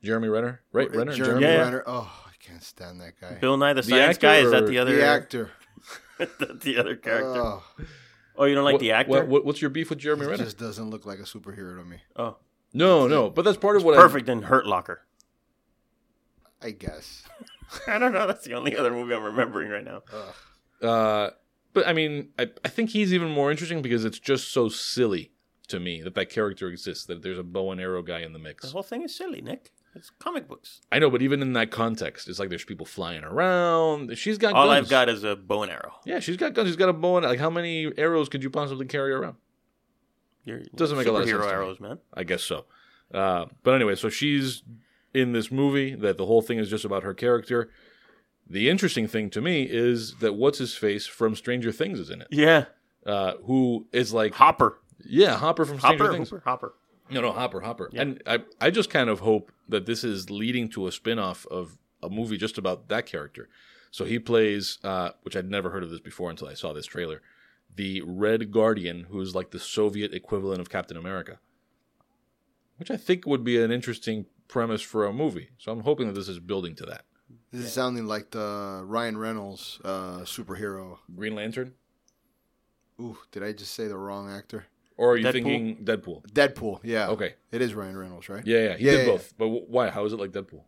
[0.03, 0.90] Jeremy Renner, right?
[0.95, 1.62] Renner, Jeremy Yeah, yeah.
[1.64, 1.85] Renner.
[1.87, 3.35] Oh, I can't stand that guy.
[3.40, 4.37] Bill Nye, the, The science guy.
[4.38, 5.51] Is that the other the actor.
[6.19, 7.40] the other character?
[7.42, 7.62] Oh,
[8.37, 9.11] oh, you don't like What- the actor?
[9.11, 10.45] what- what- what's your beef with Jeremy he Renner?
[10.45, 11.99] just doesn't look like a superhero to me.
[12.16, 12.37] oh,
[12.75, 14.01] No, no, but that's part of what I.
[14.03, 15.03] perfect in Hurt Locker.
[16.62, 17.25] I guess.
[17.87, 18.27] I don't know.
[18.27, 20.03] That's the only other movie I'm remembering right now.
[20.83, 20.87] I.
[20.87, 21.31] Uh,
[21.77, 25.31] but I mean, I, I think he's even more interesting because it's just so silly
[25.69, 27.05] to me that that character exists.
[27.05, 28.65] That there's a bow and arrow guy in the mix.
[28.65, 29.73] The whole thing is silly, Nick.
[29.95, 30.81] It's comic books.
[30.91, 34.17] I know, but even in that context, it's like there's people flying around.
[34.17, 34.87] She's got All guns.
[34.87, 36.01] I've got is a bow and arrow.
[36.07, 36.69] Yeah, she's got guns.
[36.69, 39.37] She's got a bow and like how many arrows could you possibly carry around?
[40.45, 41.53] You're, Doesn't make a lot of sense to me.
[41.53, 41.99] arrows, man.
[42.15, 42.65] I guess so.
[43.12, 44.62] Uh, but anyway, so she's
[45.12, 47.71] in this movie that the whole thing is just about her character.
[48.49, 52.21] The interesting thing to me is that what's his face from Stranger Things is in
[52.23, 52.29] it.
[52.31, 52.67] Yeah,
[53.05, 56.31] Uh, who is like Hopper, yeah, Hopper from Stranger Hopper, Things.
[56.31, 56.75] Hooper, Hopper.
[57.11, 57.89] No, no, Hopper, Hopper.
[57.93, 58.03] Yeah.
[58.03, 61.79] And I, I just kind of hope that this is leading to a spin-off of
[62.03, 63.49] a movie just about that character.
[63.93, 66.87] So he plays, uh, which I'd never heard of this before until I saw this
[66.87, 67.23] trailer,
[67.75, 71.39] the Red Guardian, who's like the Soviet equivalent of Captain America,
[72.79, 75.51] which I think would be an interesting premise for a movie.
[75.59, 77.05] So I'm hoping that this is building to that.
[77.53, 80.99] This is sounding like the Ryan Reynolds uh, superhero.
[81.15, 81.75] Green Lantern,
[83.01, 84.67] Ooh, did I just say the wrong actor?
[84.99, 85.33] or are you Deadpool?
[85.33, 86.27] thinking Deadpool?
[86.33, 86.81] Deadpool.
[86.83, 87.09] Yeah.
[87.09, 88.43] Okay, It is Ryan Reynolds, right?
[88.47, 89.35] yeah, yeah, he Yeah, did yeah, both.
[89.37, 89.91] But why?
[89.91, 90.63] How is it like Deadpool?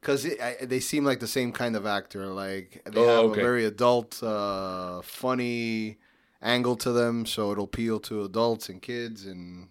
[0.00, 0.26] Because
[0.62, 2.26] they seem like the same kind of actor.
[2.26, 3.40] Like they Oh, have okay.
[3.40, 5.96] a very adult, uh, funny
[6.42, 9.68] angle to them, so it'll appeal to adults and kids, and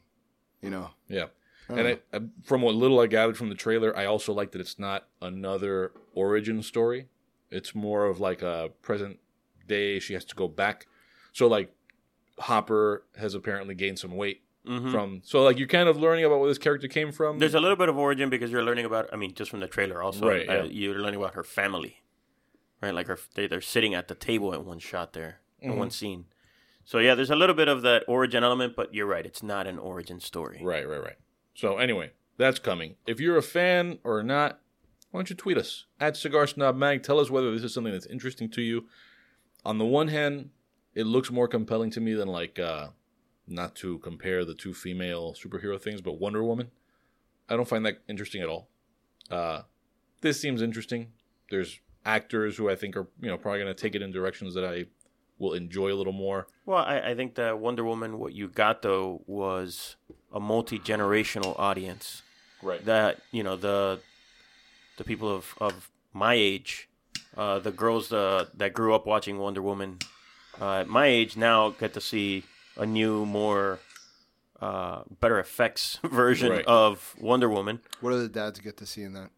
[0.62, 0.90] you know.
[1.08, 1.28] Yeah.
[1.70, 1.98] I And know.
[2.14, 4.80] I, I, from what little I gathered from the trailer, I also like that it's
[4.80, 7.08] not another origin story.
[7.52, 9.20] It's more of like a present
[9.68, 10.00] day.
[10.00, 10.88] She has to go back.
[11.34, 11.72] So like
[12.40, 14.92] Hopper has apparently gained some weight Mhm.
[14.92, 15.22] from.
[15.24, 17.38] So like you're kind of learning about where this character came from.
[17.40, 19.10] There's a little bit of origin because you're learning about.
[19.14, 20.64] I mean, just from the trailer, also, Right, uh, yeah.
[20.64, 22.02] you're learning about her family,
[22.82, 22.94] right?
[22.94, 25.80] Like her, they, they're sitting at the table at one shot there, in Mm-hmm.
[25.80, 26.26] one scene.
[26.86, 29.68] So yeah, there's a little bit of that origin element, but you're right, it's not
[29.68, 30.60] an origin story.
[30.64, 31.18] right, right, right.
[31.56, 32.96] So anyway, that's coming.
[33.06, 34.60] If you're a fan or not,
[35.14, 37.04] why don't you tweet us at Cigar Snob Mag?
[37.04, 38.86] Tell us whether this is something that's interesting to you.
[39.64, 40.50] On the one hand,
[40.96, 42.88] it looks more compelling to me than like uh
[43.48, 46.72] not to compare the two female superhero things, but Wonder Woman.
[47.48, 48.70] I don't find that interesting at all.
[49.30, 49.62] Uh
[50.22, 51.12] this seems interesting.
[51.52, 54.66] There's actors who I think are, you know, probably gonna take it in directions that
[54.66, 54.86] I
[55.38, 56.48] will enjoy a little more.
[56.66, 59.96] Well, I, I think that Wonder Woman, what you got though, was
[60.34, 62.24] a multi generational audience.
[62.64, 62.84] Right.
[62.84, 64.00] That you know the
[64.98, 66.90] the people of of my age,
[67.38, 70.00] uh, the girls uh, that grew up watching Wonder Woman
[70.62, 72.44] uh, at my age now get to see
[72.78, 73.80] a new, more
[74.62, 76.66] uh, better effects version Right.
[76.66, 77.80] of Wonder Woman.
[78.02, 79.30] What do the dads get to see in that?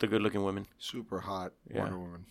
[0.00, 0.66] The good looking women.
[0.78, 1.80] Super hot Yeah.
[1.82, 2.26] Wonder Woman.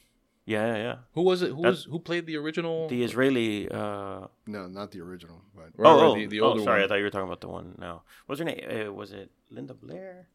[0.46, 0.96] Yeah, yeah, yeah.
[1.14, 1.52] Who was it?
[1.52, 2.90] Who was who played the original?
[2.90, 3.70] The Israeli.
[3.72, 6.80] Uh, No, not the original, but Right, oh, oh, the, the oh, older sorry.
[6.80, 6.90] I one.
[6.90, 8.04] thought you were talking about the one now.
[8.26, 8.60] What's her name?
[8.70, 10.28] Uh, was it Linda Blair?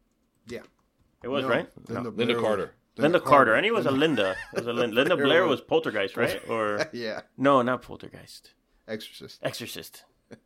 [0.47, 0.61] yeah,
[1.23, 1.67] It was No, right.
[1.89, 2.71] Linda, Lynda Carter.
[2.97, 3.55] Lynda Carter.
[3.55, 4.35] I knew it was a Linda.
[4.53, 6.39] It was a Lin- Linda Blair Blair was- was Poltergeist, right?
[6.49, 8.53] Or yeah, no, not Poltergeist.
[8.87, 9.39] Exorcist.
[9.43, 10.03] Exorcist.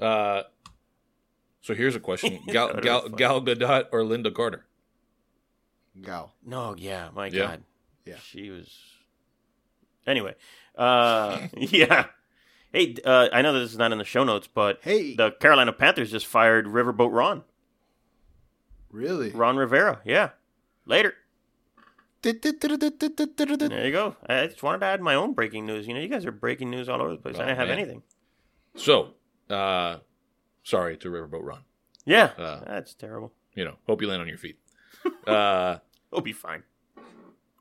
[0.00, 0.44] Uh,
[1.60, 3.08] so here's a question: Gal, Gal.
[3.10, 4.64] Gal Gadot or Lynda Carter?
[6.00, 6.32] Gal.
[6.44, 7.38] No, yeah, my Yeah.
[7.46, 7.62] God.
[8.06, 8.16] Yeah.
[8.24, 8.70] She was.
[10.06, 10.34] Anyway,
[10.76, 12.06] uh, yeah.
[12.72, 15.14] Hey, uh, I know this is not in the show notes, but Hey.
[15.16, 17.42] the Carolina Panthers just fired Riverboat Ron,
[18.90, 19.30] Really?
[19.30, 20.00] Ron Rivera.
[20.04, 20.30] Yeah.
[20.86, 21.14] Later.
[22.22, 22.34] There
[23.86, 24.16] you go.
[24.26, 25.86] I just wanted to add my own breaking news.
[25.86, 27.36] You know, you guys are breaking news all over the place.
[27.36, 27.78] I Oh, didn't have man.
[27.78, 28.02] anything.
[28.76, 29.14] So,
[29.48, 29.98] uh,
[30.62, 31.60] sorry to Riverboat Ron.
[32.04, 33.32] Yeah, Uh, that's terrible.
[33.54, 34.58] You know, hope you land on your feet.
[35.26, 35.78] Uh,
[36.10, 36.64] He'll be fine.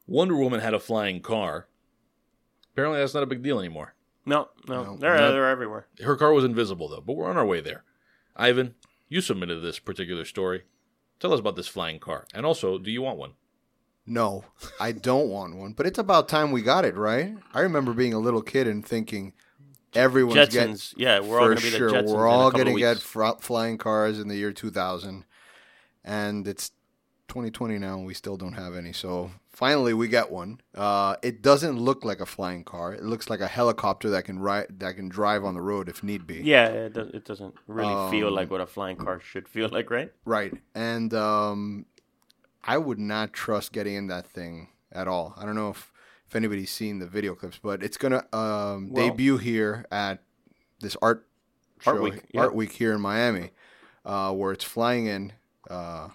[0.08, 1.68] Wonder Woman had a flying car.
[2.74, 3.94] Apparently, that's not a big deal anymore.
[4.26, 5.88] No, no, No, they're not- they're everywhere.
[6.04, 7.84] Her car was invisible, though, but we're on our way there.
[8.36, 8.76] Ivan,
[9.08, 10.64] you submitted this particular story.
[11.20, 12.26] Tell us about this flying car.
[12.34, 13.34] And also, do you want one?
[14.06, 14.46] No,
[14.80, 15.74] I don't want one.
[15.74, 17.36] But it's about time we got it, right?
[17.54, 19.34] I remember being a little kid and thinking
[19.94, 21.92] everyone's getting yeah, we're all for gonna be the sure.
[21.92, 22.14] Jetsons.
[22.14, 25.26] We're all going to get fr- flying cars in the year 2000,
[26.04, 26.72] and it's
[27.28, 28.94] 2020 now, and we still don't have any.
[28.94, 30.62] So finally, we get one.
[30.74, 32.94] Uh, it doesn't look like a flying car.
[32.94, 36.02] It looks like a helicopter that can ride that can drive on the road if
[36.04, 36.36] need be.
[36.36, 39.68] Yeah, it, does, it doesn't really feel Um, like what a flying car should feel
[39.78, 40.12] like, right?
[40.24, 40.54] Right.
[40.74, 41.86] And um,
[42.64, 45.34] I would not trust getting in that thing at all.
[45.38, 45.92] I don't know if,
[46.30, 50.24] if anybody's seen the video clips, but it's going to um, Well- debut here at
[50.80, 51.26] this art
[51.86, 52.42] Art show- Week, yeah.
[52.42, 53.52] Art Week here in Miami,
[54.06, 55.34] uh, where it's flying in.
[55.70, 56.10] Uh,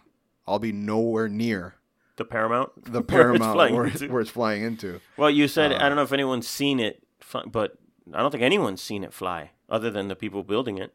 [0.47, 1.74] I'll be nowhere near
[2.17, 5.01] The Paramount, the where it's Paramount where, where it's flying into.
[5.17, 7.03] Well, you said Uh, I don't know if anyone's seen it,
[7.47, 7.77] but
[8.12, 10.95] I don't think anyone's seen it fly other than the people building it,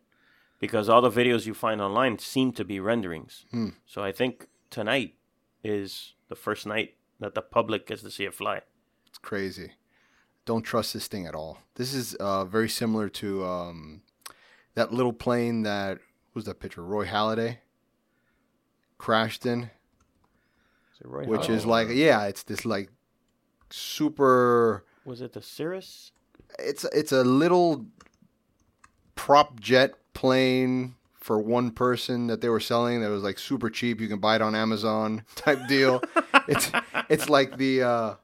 [0.59, 3.45] because all the videos you find online seem to be renderings.
[3.51, 3.69] Hmm.
[3.85, 5.15] So I think tonight
[5.63, 8.61] is the first night that the public gets to see it fly.
[9.07, 9.71] It's crazy.
[10.45, 11.59] Don't trust this thing at all.
[11.75, 14.01] This is uh, very similar to um,
[14.75, 15.99] that little plane that
[16.33, 16.83] who's that picture?
[16.83, 17.57] Roy Halladay
[18.97, 19.71] crashed in,
[21.03, 22.89] Roy which is like yeah, it's this like
[23.69, 24.85] super.
[25.05, 26.11] was it the Cirrus?
[26.57, 27.85] It's it's a little
[29.15, 34.01] prop jet plane for one person that they were selling that was like super cheap.
[34.01, 36.01] You can buy it on Amazon type deal.
[36.47, 36.71] it's
[37.09, 38.15] it's like the uh,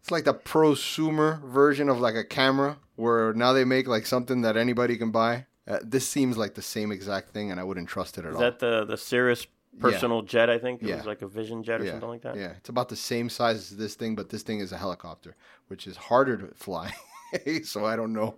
[0.00, 4.42] it's like the prosumer version of like a camera where now they make like something
[4.42, 5.46] that anybody can buy.
[5.68, 8.36] Uh, this seems like the same exact thing, and I wouldn't trust it at Is
[8.36, 8.42] all.
[8.42, 9.46] Is that the the Cirrus
[9.80, 10.48] personal jet?
[10.50, 10.96] I think it Yeah.
[10.96, 12.36] was like a Vision jet or yeah, something like that.
[12.36, 15.36] yeah, it's about the same size as this thing, but this thing is a helicopter,
[15.68, 16.94] which is harder to fly.
[17.64, 18.36] so I don't know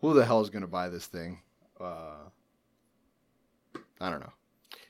[0.00, 1.40] who the hell is going to buy this thing.
[1.80, 2.28] Uh,
[4.00, 4.32] I don't know.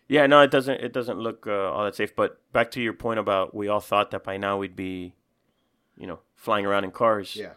[0.09, 0.81] Yeah, no, it doesn't.
[0.81, 2.15] It doesn't look uh, all that safe.
[2.17, 5.15] But back to your point about we all thought that by now we'd be,
[5.97, 7.37] you know, flying around in cars.
[7.37, 7.53] Yeah,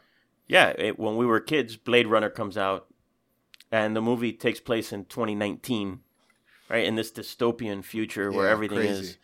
[0.47, 0.69] Yeah.
[0.77, 2.87] It, when we were kids, Blade Runner comes out,
[3.71, 6.01] and the movie takes place in 2019,
[6.69, 6.85] right?
[6.85, 9.05] In this dystopian future where Yeah, everything crazy.
[9.05, 9.17] is,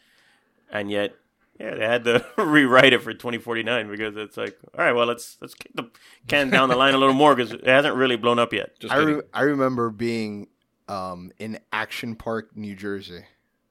[0.72, 1.16] and yet,
[1.60, 5.38] yeah, they had to rewrite it for 2049 because it's like, all right, well, let's
[5.42, 5.90] let's kick the
[6.28, 8.80] can down the line a little more because it hasn't really blown up yet.
[8.80, 10.48] Just I re- I remember being
[10.88, 13.26] um, in Action Park, New Jersey.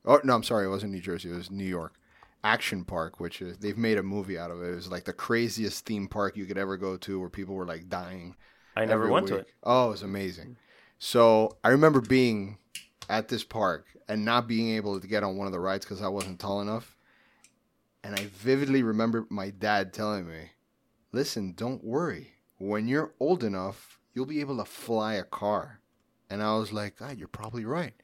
[0.04, 1.30] Oh no, I'm sorry, it wasn't New Jersey.
[1.30, 1.94] It was New York.
[2.44, 4.70] Action Park, which is they've made a movie out of it.
[4.70, 7.66] It was like the craziest theme park you could ever go to, where people were
[7.66, 8.36] like dying.
[8.76, 9.48] I never every went to it.
[9.64, 10.56] Oh, it was amazing.
[11.00, 12.58] So I remember being
[13.08, 16.02] at this park and not being able to get on one of the rides because
[16.02, 16.96] I wasn't tall enough.
[18.04, 20.52] And I vividly remember my dad telling me,
[21.12, 22.34] "Listen, don't worry.
[22.58, 25.80] When you're old enough, you'll be able to fly a car."
[26.30, 27.94] And I was like, "God, you're probably right.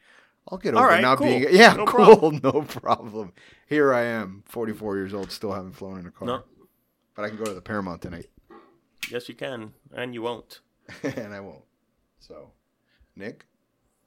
[0.48, 1.26] I'll get over right, not cool.
[1.28, 3.32] being yeah, No cool, no problem."
[3.66, 6.26] Here I am, 44 years old, still haven't flown in a car.
[6.26, 6.44] No.
[7.14, 8.26] But I can go to the Paramount tonight,
[9.10, 10.60] Yes, you can, and you won't.
[11.02, 11.64] and I won't.
[12.18, 12.50] So,
[13.14, 13.46] Nick.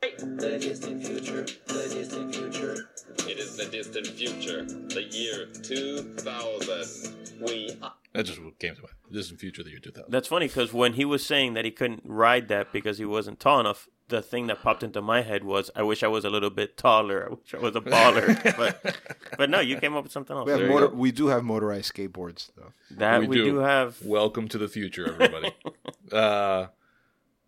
[0.02, 2.90] The distant future, the distant future.
[3.28, 7.42] It is the distant future, the year 2000.
[7.42, 7.76] We
[8.14, 8.94] That just what came to mind.
[9.12, 10.12] Distant future, the year 2000.
[10.12, 13.40] That's funny because when he was saying that he couldn't ride that because he wasn't
[13.40, 16.30] tall enough, the thing that popped into my head was, "I wish I was a
[16.30, 17.26] little bit taller.
[17.26, 18.98] I wish I was a baller." but,
[19.36, 20.46] but no, you came up with something else.
[20.46, 22.72] We have motor, we do have motorized skateboards though.
[22.92, 23.58] that we, do.
[23.58, 24.00] have.
[24.06, 25.54] Welcome to the future, everybody.
[26.12, 26.68] uh,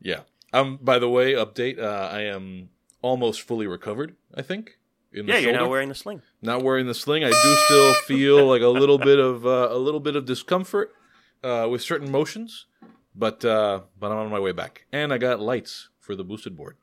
[0.02, 0.22] yeah.
[0.54, 0.78] Um.
[0.82, 1.80] By the way, update.
[1.80, 2.70] Uh, I am
[3.02, 4.16] almost fully recovered.
[4.34, 4.78] I think.
[5.12, 5.66] In the Yeah, you're shoulder.
[5.66, 6.22] now wearing the sling.
[6.42, 7.24] not wearing the sling.
[7.24, 10.94] I do still feel like a little bit of uh, a little bit of discomfort
[11.44, 12.68] uh, with certain motions,
[13.16, 16.56] but uh, but I'm on my way back, and I got lights for the boosted
[16.56, 16.78] board.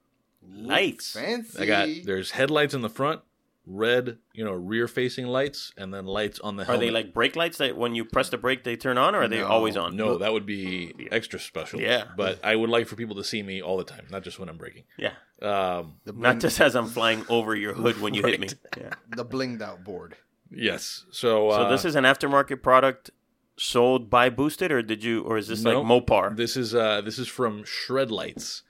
[0.48, 1.12] Lights.
[1.12, 1.60] Fancy.
[1.62, 3.20] I got there's headlights in the front,
[3.66, 7.34] red, you know, rear facing lights, and then lights on the Are they like brake
[7.34, 9.46] lights that when you press the brake they turn on, or are they No.
[9.48, 9.96] always on?
[9.96, 11.80] No, that would be extra special.
[11.80, 12.04] Yeah.
[12.16, 14.48] but I would like for people to see me all the time, not just when
[14.48, 14.84] I'm braking.
[14.96, 18.48] Yeah, Um, the not just as I'm flying over your hood when you hit me.
[18.78, 18.90] Yeah.
[19.08, 20.16] the blinged out board.
[20.50, 21.04] yes.
[21.10, 23.10] So, uh, So this is an aftermarket product
[23.58, 26.36] sold by Boosted, or did you, or is this no, like Mopar?
[26.36, 28.62] This is uh, this is from Shred Lights.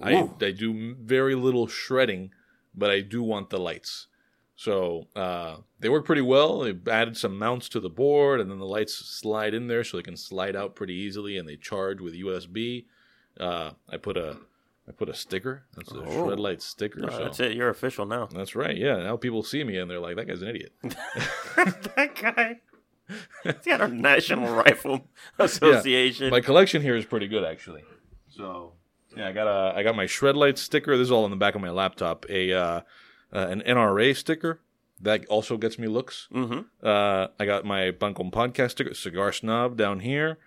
[0.00, 0.36] I Ooh.
[0.40, 2.30] I do very little shredding,
[2.74, 4.06] but I do want the lights.
[4.60, 6.60] So uh, they work pretty well.
[6.60, 9.96] They added some mounts to the board, and then the lights slide in there, so
[9.96, 12.84] they can slide out pretty easily, and they charge with USB.
[13.40, 14.36] Uh, I put a
[14.86, 15.62] I put a sticker.
[15.74, 16.26] That's a Oh.
[16.26, 17.00] Shred Light sticker.
[17.10, 17.24] So.
[17.24, 17.56] That's it.
[17.56, 18.26] You're official now.
[18.26, 18.76] That's right.
[18.76, 18.96] Yeah.
[18.96, 22.60] Now people see me and they're like, "That guy's an idiot." that guy.
[23.42, 25.08] He's got a National Rifle
[25.38, 26.28] Association.
[26.28, 27.82] My collection here is pretty good, actually.
[28.28, 28.74] So
[29.16, 30.98] yeah, I got a I got my Shred Light sticker.
[30.98, 32.26] This is all on the back of my laptop.
[32.28, 32.80] A uh,
[33.32, 34.60] uh, an NRA sticker
[35.00, 36.28] that also gets me looks.
[36.32, 36.60] mm-hmm.
[36.82, 40.38] Uh, I got my Bunkum podcast sticker, Cigar Snob down here,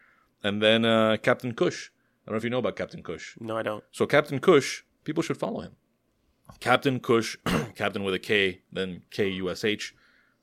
[0.44, 1.90] and then uh, Captain Kush.
[1.90, 3.36] I don't know if you know about Captain Kush.
[3.40, 3.84] No, I don't.
[3.92, 5.74] So Captain Kush, people should follow him.
[6.60, 7.36] Captain Kush,
[7.76, 9.96] Captain with a K, then K U S H.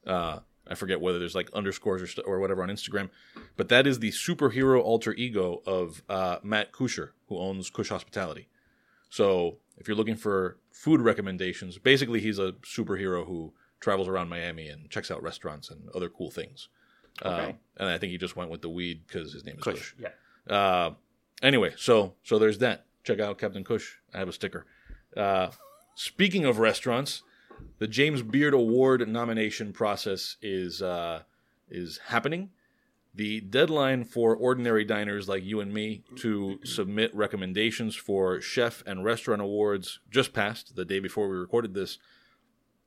[0.06, 3.10] Uh, I forget whether there's like underscores or, st- or whatever on Instagram,
[3.56, 8.48] but that is the superhero alter ego of uh, Matt Kuscher, who owns Kush Hospitality.
[9.08, 14.68] So if you're looking for food recommendations, basically he's a superhero who travels around Miami
[14.68, 16.68] and checks out restaurants and other cool things.
[17.22, 17.50] Okay.
[17.50, 19.74] Uh, and I think he just went with the weed because his name is Kush.
[19.74, 19.94] Kush.
[19.98, 20.54] Yeah.
[20.54, 20.94] Uh,
[21.42, 22.86] anyway, so so there's that.
[23.04, 23.96] Check out Captain Kush.
[24.14, 24.64] I have a sticker.
[25.14, 25.50] Uh,
[25.94, 27.24] speaking of restaurants,
[27.78, 31.24] the James Beard Award nomination process is uh,
[31.68, 32.50] is happening.
[33.14, 39.04] The deadline for ordinary diners like you and me to submit recommendations for chef and
[39.04, 41.98] restaurant awards just passed the day before we recorded this.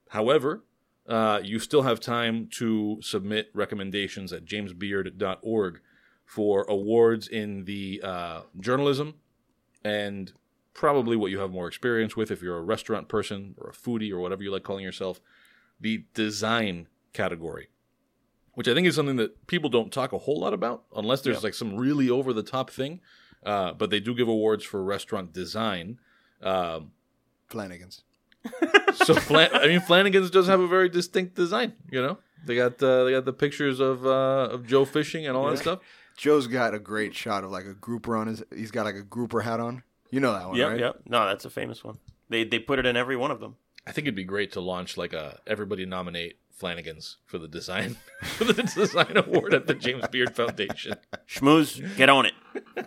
[0.10, 0.64] However,
[1.08, 5.82] uh, you still have time to submit recommendations at jamesbeard.org
[6.26, 9.16] for awards in the uh, journalism
[9.84, 10.32] and
[10.74, 14.12] probably what you have more experience with if you're a restaurant person or a foodie
[14.12, 15.20] or whatever you like calling yourself,
[15.80, 17.68] the design category,
[18.54, 21.38] which I think is something that people don't talk a whole lot about unless there's
[21.38, 21.44] Yeah.
[21.48, 23.00] like some really over the top thing.
[23.46, 26.00] Uh, but they do give awards for restaurant design.
[26.42, 26.92] Um,
[27.48, 28.04] Flanagan's.
[28.94, 31.74] so Flan- I mean, Flanagan's does have a very distinct design.
[31.92, 35.36] You know, they got uh, they got the pictures of uh, of Joe fishing and
[35.36, 35.80] all that stuff.
[36.18, 38.44] Joe's got a great shot of like a grouper on his.
[38.56, 39.84] He's got like a grouper hat on.
[40.10, 40.80] You know that one, Yep, right?
[40.80, 41.00] yep.
[41.08, 41.98] No, that's a famous one.
[42.30, 43.56] They they put it in every one of them.
[43.88, 47.98] I think it'd be great to launch like a everybody nominate Flanagan's for the design
[48.24, 50.96] for the design award at the James Beard Foundation.
[51.28, 52.34] Schmooze, get on it.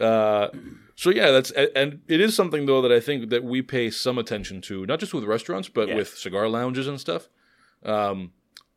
[0.00, 0.48] Uh,
[0.94, 4.18] so yeah, that's and it is something though that I think that we pay some
[4.18, 5.96] attention to, not just with restaurants, but Yeah.
[5.96, 7.28] with cigar lounges and stuff.
[7.84, 8.32] Um,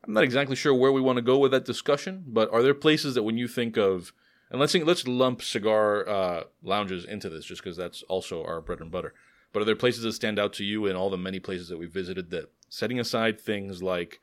[0.06, 2.74] I'm not exactly sure where we want to go with that discussion, but are there
[2.74, 4.12] places that when you think of,
[4.50, 8.60] and let's think, let's lump cigar uh, lounges into this, just because that's also our
[8.60, 9.14] bread and butter.
[9.54, 11.78] But are there places that stand out to you in all the many places that
[11.78, 14.20] we visited that, setting aside things like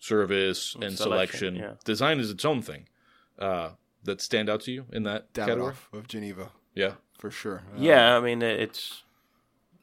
[0.00, 1.72] service and, selection, selection, yeah.
[1.84, 2.86] design is its own thing,
[3.38, 3.70] uh,
[4.04, 5.72] that stand out to you in that category?
[5.72, 6.94] Davidoff of Geneva Yeah.
[7.18, 7.62] for sure.
[7.74, 9.04] Uh, Yeah, I mean it's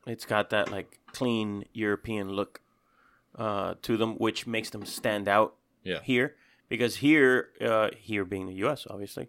[0.05, 2.61] it's got that like clean European look
[3.35, 6.01] uh, to them, which makes them stand out Yeah.
[6.03, 6.35] here.
[6.69, 9.27] Because here, uh, here being the U.S., obviously,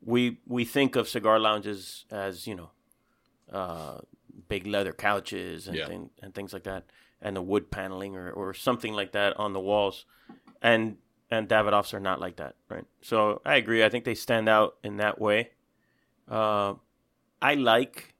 [0.00, 2.70] we we think of cigar lounges as you know,
[3.60, 3.98] uh,
[4.48, 5.86] big leather couches and Yeah.
[5.88, 6.82] thing, and things like that,
[7.20, 10.04] and the wood paneling or, or something like that on the walls,
[10.62, 10.96] and
[11.30, 12.84] and Davidoffs are not like that, right?
[13.02, 13.84] So I agree.
[13.84, 15.50] I think they stand out in that way.
[16.28, 16.74] Uh,
[17.40, 18.14] I like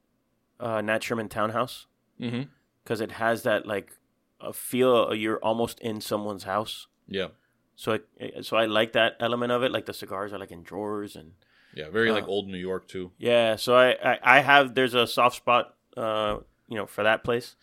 [0.61, 1.86] uh, Nat Sherman Townhouse
[2.20, 2.42] Mm-hmm.
[2.82, 3.92] because it has that like
[4.40, 6.88] a feel you're almost in someone's house.
[7.07, 7.28] Yeah.
[7.76, 9.70] So it, so I like that element of it.
[9.70, 11.32] Like the cigars are like in drawers and
[11.74, 11.90] Yeah.
[11.90, 13.12] Very like Uh, old New York too.
[13.18, 13.55] yeah.
[13.57, 16.38] So I I, I have there's a soft spot uh
[16.68, 17.55] you know for that place.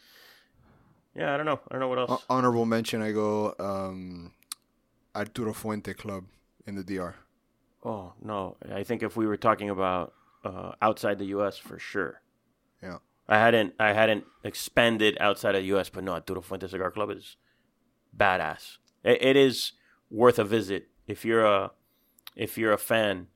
[1.16, 1.60] Yeah, I don't know.
[1.70, 2.10] I don't know what else.
[2.10, 3.02] Ho- honorable mention.
[3.02, 4.34] I go um,
[5.16, 6.26] Arturo Fuente Club
[6.68, 7.16] in the DR.
[7.84, 10.14] oh no, I think if we were talking about
[10.44, 11.58] uh, outside the U.S.
[11.58, 12.22] for sure.
[12.84, 12.98] Yeah.
[13.28, 17.10] I hadn't I hadn't expanded outside of the U.S., but no, Arturo Fuente Cigar Club
[17.12, 17.38] is
[18.16, 18.78] badass.
[19.04, 19.72] It, it is
[20.12, 21.72] worth a visit if you're a
[22.36, 23.28] if you're a fan.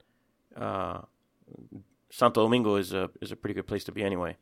[0.55, 1.01] Uh,
[2.11, 4.36] Santo Domingo is a is a pretty good place to be anyway.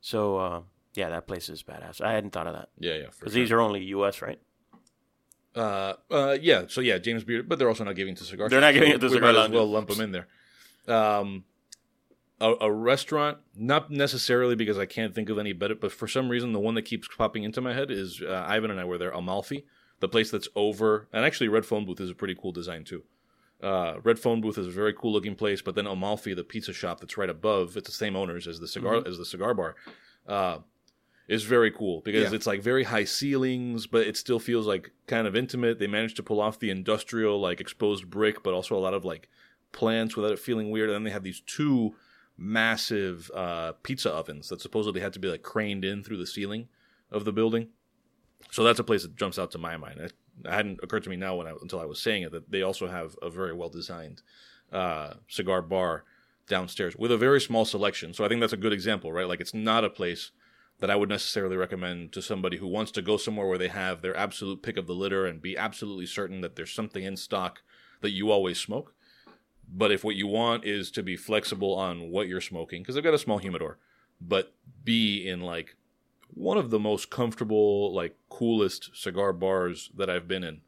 [0.00, 0.60] So uh,
[0.94, 2.00] yeah, that place is badass.
[2.00, 2.94] I hadn't thought of that Yeah.
[2.94, 3.06] Yeah.
[3.18, 3.42] Because sure.
[3.42, 4.22] these are only U.S.
[4.22, 4.40] right?
[5.54, 6.64] Uh, uh, yeah.
[6.68, 8.48] So yeah, James Beard, but they're also not giving to cigar.
[8.48, 10.28] They're not giving so it to we cigar might as well lump them in there.
[10.94, 11.44] Um,
[12.40, 16.28] a, a restaurant, not necessarily because I can't think of any better, but for some
[16.28, 18.96] reason, the one that keeps popping into my head is uh, Ivan and I were
[18.96, 19.66] there, Amalfi,
[19.98, 23.02] the place that's over, and actually Red Phone Booth is a pretty cool design too.
[23.62, 26.72] Uh, Red Phone Booth is a very cool looking place, but then Amalfi, the pizza
[26.72, 29.08] shop that's right above, it's the same owners as the cigar Mm-hmm.
[29.08, 29.74] as the cigar bar.
[30.26, 30.58] Uh,
[31.30, 32.34] is very cool because Yeah.
[32.36, 35.78] it's like very high ceilings, but it still feels like kind of intimate.
[35.78, 39.04] They managed to pull off the industrial, like exposed brick, but also a lot of
[39.04, 39.28] like
[39.70, 40.88] plants without it feeling weird.
[40.90, 41.94] And then they have these two
[42.36, 46.68] massive uh, pizza ovens that supposedly had to be like craned in through the ceiling
[47.12, 47.68] of the building.
[48.50, 50.00] So that's a place that jumps out to my mind.
[50.00, 50.12] It,
[50.44, 52.62] it hadn't occurred to me now when I, until I was saying it that they
[52.62, 54.22] also have a very well designed
[54.72, 56.04] uh, cigar bar
[56.48, 58.14] downstairs with a very small selection.
[58.14, 59.28] So I think that's a good example, right?
[59.28, 60.32] Like it's not a place
[60.80, 64.02] that I would necessarily recommend to somebody who wants to go somewhere where they have
[64.02, 67.62] their absolute pick of the litter and be absolutely certain that there's something in stock
[68.00, 68.94] that you always smoke.
[69.72, 73.04] But if what you want is to be flexible on what you're smoking, because I've
[73.04, 73.78] got a small humidor,
[74.20, 75.76] but be in like
[76.34, 80.62] one of the most comfortable, like coolest cigar bars that I've been in,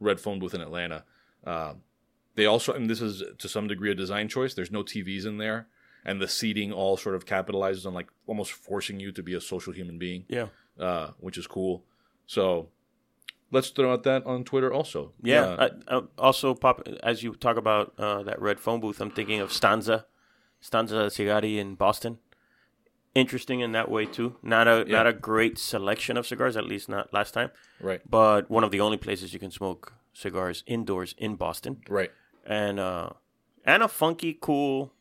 [0.00, 1.04] Red Phone Booth in Atlanta.
[1.44, 1.74] Uh,
[2.34, 4.54] they also, and this is to some degree a design choice.
[4.54, 5.68] There's no TVs in there,
[6.04, 9.40] and the seating all sort of capitalizes on like almost forcing you to be a
[9.40, 10.48] social human being, Yeah.
[10.78, 11.84] uh, which is cool.
[12.26, 12.68] So
[13.50, 15.12] let's throw out that on Twitter also.
[15.22, 15.42] Yeah.
[15.42, 19.10] Uh, I, I also, pop as you talk about uh, that red phone booth, I'm
[19.10, 20.06] thinking of Stanza,
[20.60, 22.18] Stanza Sigari in Boston.
[23.14, 24.36] Interesting in that way too.
[24.42, 24.98] Not a Yeah.
[24.98, 28.70] not a great selection of cigars, at least not last time, right, but one of
[28.70, 32.12] the only places you can smoke cigars indoors in Boston, right.
[32.46, 33.10] and uh,
[33.64, 34.92] and a funky, cool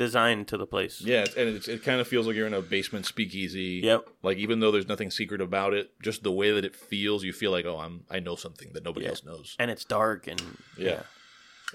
[0.00, 1.02] design to the place.
[1.02, 3.82] Yeah, and it's, it kind of feels like you're in a basement speakeasy.
[3.84, 4.08] Yep.
[4.22, 7.32] Like even though there's nothing secret about it, just the way that it feels, you
[7.34, 9.10] feel like, oh, I'm I know something that nobody Yeah.
[9.10, 9.56] else knows.
[9.58, 10.40] And it's dark and
[10.78, 11.02] Yeah.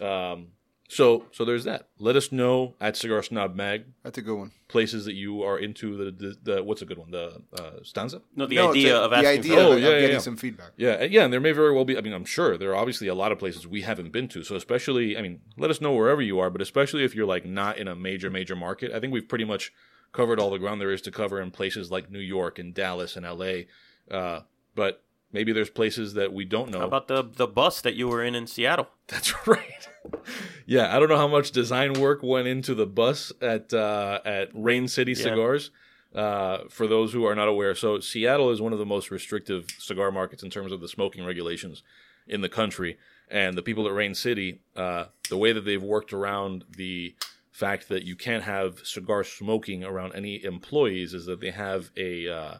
[0.01, 0.47] Um.
[0.87, 1.87] So so there's that.
[1.97, 4.51] Let us know at Cigar Snob Mag That's a good one.
[4.67, 5.97] places that you are into.
[5.97, 7.09] The the, the what's a good one?
[7.09, 8.21] The uh, stanza.
[8.35, 10.11] No, the No, idea a- of the asking idea for Oh, yeah, of yeah, getting
[10.11, 10.19] yeah.
[10.19, 10.71] some feedback.
[10.77, 11.97] Yeah, and- yeah, and there may very well be.
[11.97, 14.43] I mean, I'm sure there are obviously a lot of places we haven't been to.
[14.43, 17.45] So especially, I mean, let us know wherever you are, but especially if you're like
[17.47, 18.91] not in a major major market.
[18.93, 19.71] I think we've pretty much
[20.11, 23.15] covered all the ground there is to cover in places like New York and Dallas
[23.15, 23.67] and L.A.
[24.11, 24.41] Uh,
[24.75, 26.79] but maybe there's places that we don't know.
[26.79, 28.87] How about the the bus that you were in in Seattle?
[29.07, 29.87] That's right.
[30.65, 34.49] yeah, I don't know how much design work went into the bus at uh, at
[34.53, 35.23] Rain City Yeah.
[35.23, 35.71] Cigars.
[36.13, 39.67] Uh, for those who are not aware, so Seattle is one of the most restrictive
[39.79, 41.83] cigar markets in terms of the smoking regulations
[42.25, 42.97] in the country.
[43.29, 47.15] And the people at Rain City, uh, the way that they've worked around the
[47.51, 52.29] fact that you can't have cigar smoking around any employees is that they have a
[52.29, 52.57] uh,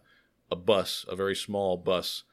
[0.52, 2.24] a bus, a very small bus,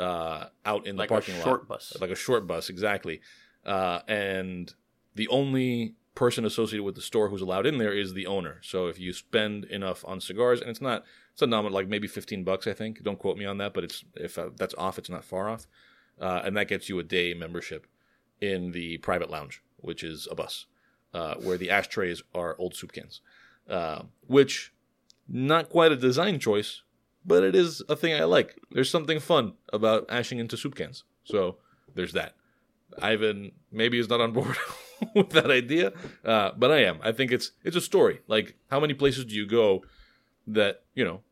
[0.00, 1.96] uh, out in the Like a parking lot, short bus.
[2.00, 3.20] like a short bus, exactly.
[3.64, 4.74] Uh, and
[5.14, 8.58] the only person associated with the store who's allowed in there is the owner.
[8.62, 12.08] So if you spend enough on cigars, and it's not, it's a nominal, like maybe
[12.08, 13.02] fifteen bucks, I think.
[13.02, 15.66] Don't quote me on that, but it's if uh, that's off, it's not far off,
[16.20, 17.86] uh, and that gets you a day membership
[18.40, 20.66] in the private lounge, which is a bus,
[21.14, 23.20] uh, where the ashtrays are old soup cans,
[23.68, 24.72] uh, which
[25.28, 26.82] not quite a design choice,
[27.24, 28.58] but it is a thing I like.
[28.70, 31.56] There's something fun about ashing into soup cans, so
[31.94, 32.34] there's that.
[33.00, 34.56] Ivan maybe is not on board
[35.14, 35.92] with that idea,
[36.24, 36.98] uh, but I am.
[37.02, 38.20] I think it's it's a story.
[38.26, 39.84] Like, how many places do you go
[40.46, 41.22] that you know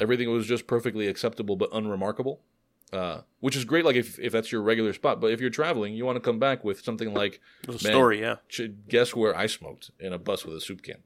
[0.00, 2.40] everything was just perfectly acceptable but unremarkable?
[2.90, 5.20] Uh, which is great, like if if that's your regular spot.
[5.20, 8.36] But if you're traveling, you want to come back with something like Man, story, yeah.
[8.48, 11.02] should guess where I smoked in a bus with a soup can.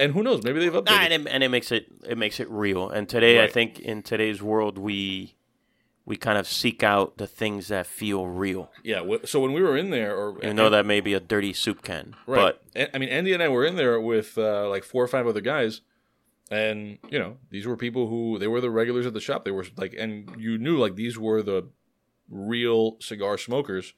[0.00, 0.42] And who knows?
[0.42, 0.86] Maybe they've updated.
[0.86, 2.88] Nah, and, it, and it makes it it makes it real.
[2.88, 5.34] And today, I think in today's world, we
[6.06, 8.70] we kind of seek out the things that feel real.
[8.82, 9.02] yeah.
[9.26, 11.82] So when we were in there, or You know that may be a dirty soup
[11.82, 12.54] can, Right.
[12.74, 15.26] but I mean, Andy and I were in there with uh, like four or five
[15.26, 15.82] other guys,
[16.50, 19.44] and you know, these were people who they were the regulars at the shop.
[19.44, 21.68] They were like, and you knew like these were the
[22.28, 23.92] real cigar smokers,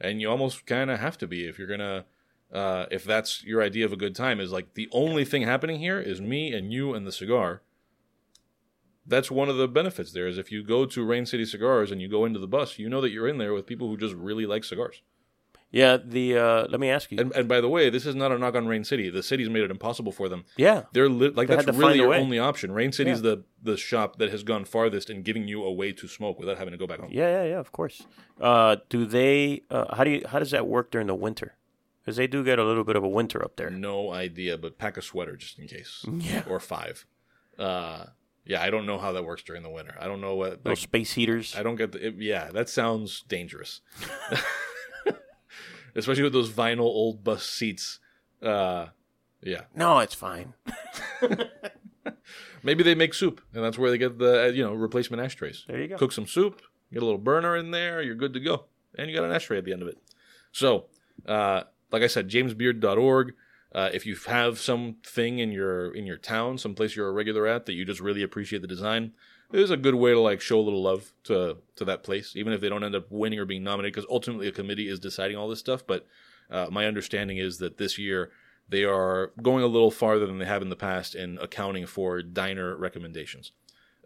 [0.00, 2.04] and you almost kind of have to be if you're gonna.
[2.52, 5.78] Uh, if that's your idea of a good time, is like the only thing happening
[5.80, 7.62] here is me and you and the cigar.
[9.06, 12.00] That's one of the benefits there is if you go to Rain City Cigars and
[12.00, 14.14] you go into the bus, you know that you're in there with people who just
[14.14, 15.00] really like cigars.
[15.70, 15.96] yeah.
[16.02, 18.38] The uh, let me ask you, And, and by the way, this is not a
[18.38, 19.08] knock on Rain City.
[19.08, 20.44] The city's made it impossible for them.
[20.58, 22.18] yeah, They're li- like They that's really your way.
[22.20, 22.72] only option.
[22.72, 23.30] Rain City's Yeah.
[23.36, 26.58] the the shop that has gone farthest in giving you a way to smoke without
[26.58, 27.10] having to go back home.
[27.10, 27.58] yeah, yeah, yeah.
[27.58, 28.06] Of course.
[28.40, 29.62] Uh, do they?
[29.70, 30.22] Uh, how do you?
[30.28, 31.54] How does that work during the winter?
[32.08, 33.68] Because they do get a little bit of a winter up there.
[33.68, 36.06] No idea, but pack a sweater just in case.
[36.10, 36.42] Yeah.
[36.48, 37.04] Or five.
[37.58, 38.06] Uh,
[38.46, 39.94] yeah, I don't know how that works during the winter.
[40.00, 40.64] I don't know what.
[40.64, 41.54] Those Like, space heaters.
[41.54, 42.06] I don't get the.
[42.06, 43.82] It, yeah, that sounds dangerous.
[45.94, 47.98] Especially with those vinyl old bus seats.
[48.40, 48.86] Uh,
[49.42, 49.64] yeah.
[49.74, 50.54] No, it's fine.
[52.62, 55.66] Maybe they make soup, and that's where they get the you know replacement ashtrays.
[55.68, 55.98] There you go.
[55.98, 59.14] Cook some soup, get a little burner in there, you're good to go, and you
[59.14, 59.98] got an ashtray at the end of it.
[60.52, 60.86] So,
[61.26, 63.34] uh, like I said, jamesbeard.org.
[63.70, 67.66] Uh, if you have something in your in your town, someplace you're a regular at
[67.66, 69.12] that you just really appreciate the design,
[69.52, 72.34] it is a good way to like show a little love to to that place,
[72.34, 74.98] even if they don't end up winning or being nominated, because ultimately a committee is
[74.98, 75.86] deciding all this stuff.
[75.86, 76.06] But
[76.50, 78.30] uh, my understanding is that this year
[78.68, 82.22] they are going a little farther than they have in the past in accounting for
[82.22, 83.52] diner recommendations.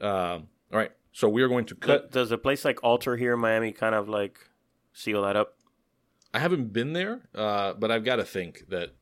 [0.01, 2.11] Um, all right, so we are going to cut.
[2.11, 4.49] Does a place like Alter here in Miami kind of like
[4.93, 5.57] seal that up?
[6.35, 8.95] I haven't been there, uh, but I've got to think that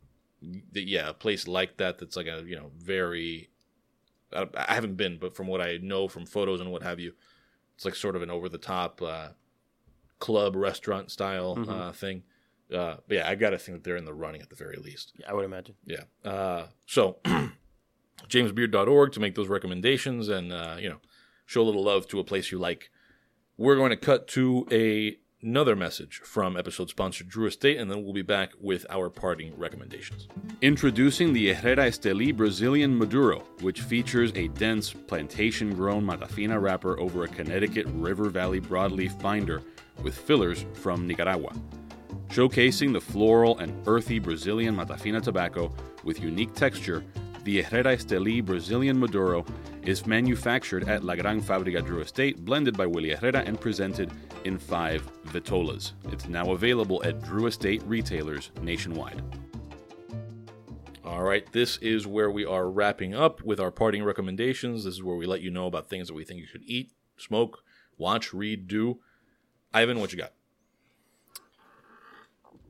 [0.74, 3.50] th- yeah, a place like that that's like a you know very.
[4.32, 7.12] I, I haven't been, but from what I know from photos and what have you,
[7.74, 9.28] it's like sort of an over the top uh,
[10.18, 12.22] club restaurant style uh, thing.
[12.72, 14.76] Uh, but yeah, I got to think that they're in the running at the very
[14.76, 15.12] least.
[15.16, 15.74] Yeah, I would imagine.
[15.84, 16.04] Yeah.
[16.24, 17.18] Uh, so,
[18.28, 20.98] jamesbeard.org to make those recommendations and, uh, you know,
[21.46, 22.90] show a little love to a place you like.
[23.56, 28.02] We're going to cut to a, another message from episode sponsor Drew Estate, and then
[28.04, 30.28] we'll be back with our parting recommendations.
[30.62, 36.98] Introducing the Herrera Esteli Brazilian Maduro, which features a dense plantation grown Mata Fina wrapper
[37.00, 39.62] over a Connecticut River Valley broadleaf binder
[40.02, 41.52] with fillers from Nicaragua
[42.30, 45.72] showcasing the floral and earthy Brazilian Mata Fina tobacco
[46.04, 47.04] with unique texture.
[47.42, 49.46] The Herrera Esteli Brazilian Maduro
[49.82, 54.10] is manufactured at La Gran Fábrica Drew Estate, blended by Willie Herrera, and presented
[54.44, 55.92] in five vitolas.
[56.12, 59.22] It's now available at Drew Estate retailers nationwide.
[61.02, 64.84] All right, this is where we are wrapping up with our parting recommendations.
[64.84, 66.92] This is where we let you know about things that we think you should eat,
[67.16, 67.64] smoke,
[67.96, 69.00] watch, read, do.
[69.72, 70.34] Ivan, what you got?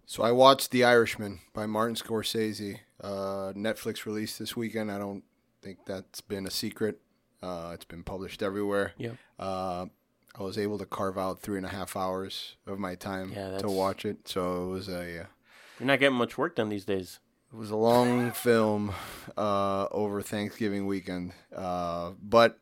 [0.07, 2.81] So I watched The Irishman by Martin Scorsese.
[3.03, 4.90] Uh, Netflix released this weekend.
[4.90, 5.24] I don't
[5.62, 7.01] think that's been a secret.
[7.42, 8.92] Uh, it's been published everywhere.
[8.98, 9.12] Yeah.
[9.38, 9.86] Uh,
[10.38, 13.59] I was able to carve out three and a half hours of my time Yeah,
[13.59, 14.28] to watch it.
[14.28, 15.26] So it was a uh,
[15.78, 17.18] You're not getting much work done these days.
[17.53, 18.92] it was a long film
[19.36, 22.59] uh, over Thanksgiving weekend, uh, but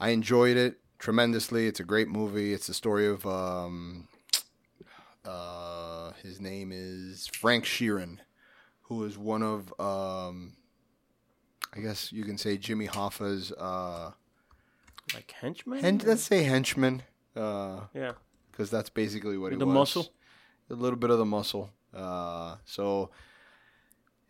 [0.00, 1.66] I enjoyed it tremendously.
[1.68, 2.52] It's a great movie.
[2.54, 4.08] It's the story of um,
[5.24, 8.18] uh, his name is Frank Sheeran,
[8.94, 10.52] who is one of um,
[11.74, 14.12] I guess you can say Jimmy Hoffa's uh,
[15.14, 15.80] Like henchman?
[15.80, 17.02] hen- let's say henchman,
[17.34, 18.12] because yeah.
[18.50, 19.72] Because that's basically what he The was.
[19.72, 20.12] The muscle?
[20.70, 21.70] a little bit of the muscle.
[21.94, 23.10] Uh, so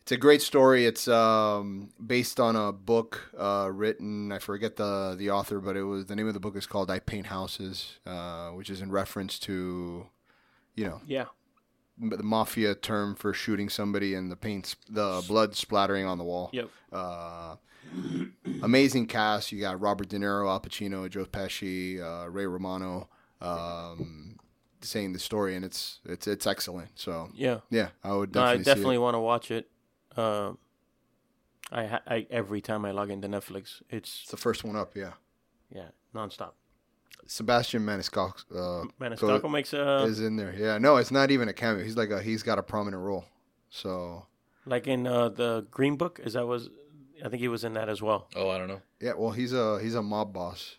[0.02, 0.86] it's a great story.
[0.86, 4.30] It's um, based on a book uh, written.
[4.32, 6.90] I forget the the author, but it was the name of the book is called
[6.90, 10.06] "I Paint Houses," uh, which is in reference to,
[10.76, 11.26] you know, Yeah.
[12.10, 16.50] The mafia term for shooting somebody and the paint, the blood splattering on the wall.
[16.52, 16.68] Yep.
[16.92, 17.56] Uh,
[18.62, 19.52] amazing cast.
[19.52, 23.08] You got Robert De Niro, Al Pacino, Joe Pesci, uh, Ray Romano,
[23.40, 24.36] um,
[24.80, 26.90] saying the story, and it's it's it's excellent.
[26.94, 27.60] So Yeah.
[27.70, 28.64] yeah, I would No, I definitely.
[28.64, 29.70] definitely want to watch it.
[30.16, 30.58] Um,
[31.70, 34.94] I, I every time I log into Netflix, it's It's the first one up.
[34.96, 35.12] Yeah,
[35.74, 36.52] yeah nonstop.
[37.26, 40.54] Sebastian Maniscalco uh, Maniscalco makes a is in there.
[40.56, 41.82] Yeah, no, it's not even a cameo.
[41.84, 43.24] He's like a he's got a prominent role.
[43.70, 44.26] So
[44.66, 46.20] like in uh, the Green Book.
[46.22, 46.68] Is that was
[47.24, 48.28] I think he was in that as well.
[48.34, 48.82] Oh, I don't know.
[49.00, 50.76] yeah, well, he's a he's a mob boss.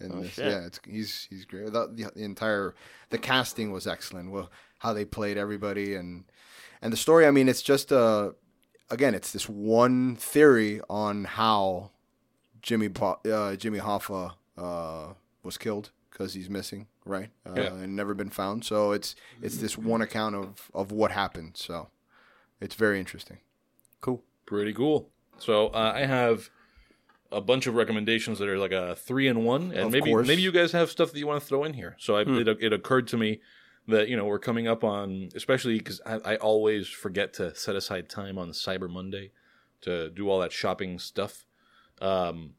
[0.00, 0.32] In Oh, this.
[0.32, 0.46] shit.
[0.46, 1.72] Yeah, it's he's he's great.
[1.72, 2.74] The, the, the entire
[3.10, 4.30] the casting was excellent.
[4.30, 6.24] Well, how they played everybody and
[6.80, 7.26] and the story.
[7.26, 8.30] I mean, it's just uh
[8.90, 11.90] again, it's this one theory on how
[12.62, 15.12] Jimmy Bo- uh, Jimmy Hoffa uh,
[15.42, 17.30] was killed because he's missing, right?
[17.46, 17.72] Uh, Yeah.
[17.74, 18.64] and never been found.
[18.64, 21.56] So it's it's this one account of of what happened.
[21.56, 21.88] So
[22.60, 23.38] it's very interesting.
[24.00, 24.22] Cool.
[24.46, 25.10] Pretty cool.
[25.38, 26.50] So uh, I have
[27.32, 30.26] a bunch of recommendations that are like a three in one, and Of maybe course.
[30.26, 31.96] maybe you guys have stuff that you want to throw in here.
[31.98, 32.38] So I, Hmm.
[32.38, 33.40] it, it occurred to me
[33.86, 37.76] that you know we're coming up on, especially because I, I always forget to set
[37.76, 39.30] aside time on Cyber Monday
[39.82, 41.46] to do all that shopping stuff.
[42.00, 42.54] Um,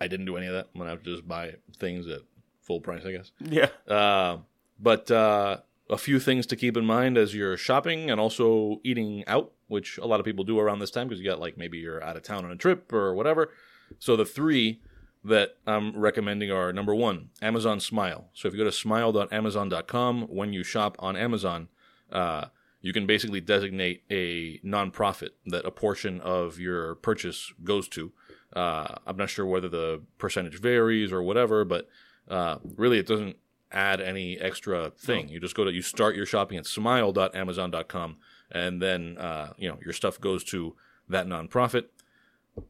[0.00, 0.68] I didn't do any of that.
[0.74, 2.20] I'm gonna have to just buy things at
[2.62, 3.32] full price, I guess.
[3.40, 3.68] Yeah.
[3.92, 4.38] Uh,
[4.78, 5.58] but uh,
[5.90, 9.98] a few things to keep in mind as you're shopping and also eating out, which
[9.98, 12.16] a lot of people do around this time because you got like maybe you're out
[12.16, 13.50] of town on a trip or whatever.
[13.98, 14.80] So the three
[15.24, 18.28] that I'm recommending are number one, Amazon Smile.
[18.34, 21.68] So if you go to smile.amazon.com, when you shop on Amazon,
[22.12, 22.46] uh,
[22.80, 28.12] you can basically designate a nonprofit that a portion of your purchase goes to.
[28.54, 31.88] Uh, I'm not sure whether the percentage varies or whatever, but
[32.28, 33.36] uh, really it doesn't
[33.70, 35.28] add any extra thing.
[35.28, 38.16] You just go to you start your shopping at smile.amazon.com,
[38.50, 40.74] and then uh, you know your stuff goes to
[41.08, 41.84] that nonprofit.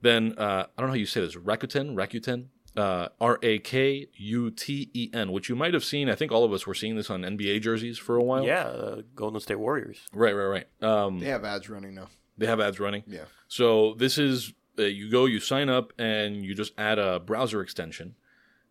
[0.02, 4.06] Then uh, I don't know how you say this, Rakuten, Rakuten, uh, R A K
[4.14, 6.10] U T E N, which you might have seen.
[6.10, 8.44] I think all of us were seeing this on NBA jerseys for a while.
[8.44, 8.64] Yeah.
[8.64, 9.98] Uh, Golden State Warriors.
[10.12, 10.82] right, right, right.
[10.82, 12.08] Um, They have ads running now.
[12.36, 13.02] they have ads running.
[13.06, 13.24] Yeah.
[13.48, 17.60] So this is uh, you go, you sign up, and you just add a browser
[17.60, 18.14] extension,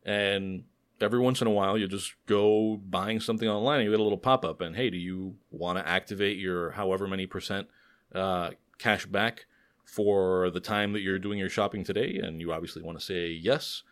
[0.05, 0.63] and
[0.99, 4.03] every once in a while you just go buying something online, and you get a
[4.03, 7.67] little pop up, and hey, do you want to activate your however many percent
[8.15, 9.45] uh, cash back
[9.85, 12.19] for the time that you're doing your shopping today?
[12.21, 13.83] And you obviously want to say yes.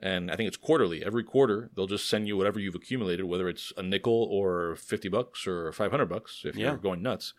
[0.00, 1.04] And I think it's quarterly.
[1.04, 5.08] Every quarter, they'll just send you whatever you've accumulated, whether it's a nickel or fifty
[5.08, 6.70] bucks or five hundred bucks if Yeah.
[6.70, 7.32] you're going nuts.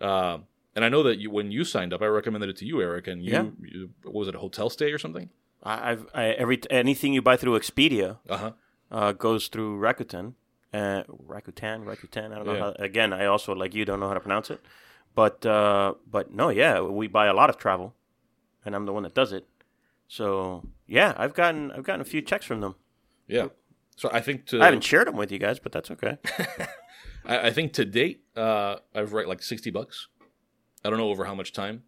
[0.00, 0.38] Uh,
[0.74, 3.06] and I know that you, when you signed up, I recommended it to you, Eric,
[3.08, 3.44] and you, Yeah.
[3.62, 5.30] you what was it a hotel stay or something?
[5.62, 8.52] I've I, every anything you buy through Expedia Uh huh.
[8.90, 10.34] uh, goes through Rakuten.
[10.72, 12.32] Uh, Rakuten, Rakuten.
[12.32, 12.54] I don't know.
[12.54, 12.60] Yeah.
[12.60, 14.60] How, again, I also like you don't know how to pronounce it,
[15.14, 17.94] but uh, but no, yeah, we buy a lot of travel,
[18.64, 19.46] and I'm the one that does it.
[20.08, 22.74] So yeah, I've gotten I've gotten a few checks from them.
[23.26, 23.48] Yeah.
[23.96, 26.16] So I think to I haven't shared them with you guys, but that's okay.
[27.24, 30.08] I, I think to date, uh, I've write like sixty bucks.
[30.84, 31.82] I don't know over how much time.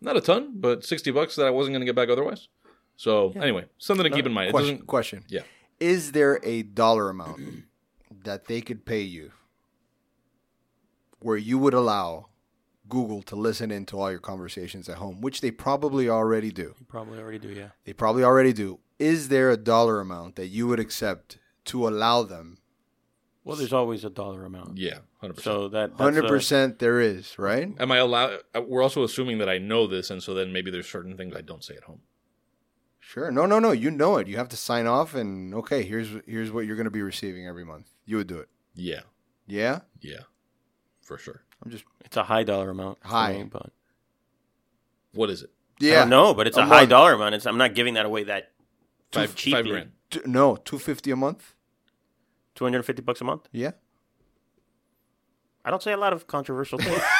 [0.00, 2.48] Not a ton, but sixty bucks that I wasn't going to get back otherwise.
[2.96, 4.50] So anyway, something to keep in mind.
[4.50, 4.74] Question.
[4.74, 4.86] doesn't.
[4.86, 5.24] Question.
[5.28, 5.42] Yeah.
[5.80, 7.40] Is there a dollar amount
[8.24, 9.32] that they could pay you
[11.20, 12.26] where you would allow
[12.88, 16.74] Google to listen into all your conversations at home, which they probably already do?
[16.78, 17.68] you probably already do, yeah.
[17.84, 18.80] They probably already do.
[18.98, 22.58] Is there a dollar amount that you would accept to allow them?
[23.48, 24.76] Well, there's always a dollar amount.
[24.76, 25.54] Yeah, hundred percent.
[25.54, 27.72] So that hundred percent there is right.
[27.80, 28.40] Am I allowed?
[28.54, 31.34] uh, We're also assuming that I know this, and so then maybe there's certain things
[31.34, 32.00] I don't say at home.
[33.00, 33.30] Sure.
[33.30, 33.72] No, no, no.
[33.72, 34.26] You know it.
[34.28, 37.46] You have to sign off, and okay, here's here's what you're going to be receiving
[37.46, 37.86] every month.
[38.04, 38.50] You would do it.
[38.74, 39.00] Yeah,
[39.46, 39.80] Yeah.
[40.02, 40.20] yeah,
[41.00, 41.42] for sure.
[41.64, 42.98] I'm just It's a high dollar amount.
[43.02, 43.32] High.
[43.38, 43.72] me, but
[45.14, 45.50] What is it?
[45.80, 46.04] yeah.
[46.04, 46.90] no, but it's A a, high month.
[46.90, 47.34] dollar amount.
[47.34, 48.52] It's, I'm not giving that away that
[49.10, 49.58] too Five, cheaply.
[49.62, 49.90] five grand.
[50.10, 51.54] T- no, two fifty a month.
[52.58, 53.48] Two hundred and fifty bucks a month.
[53.52, 53.70] Yeah.
[55.64, 57.00] I don't say a lot of controversial things.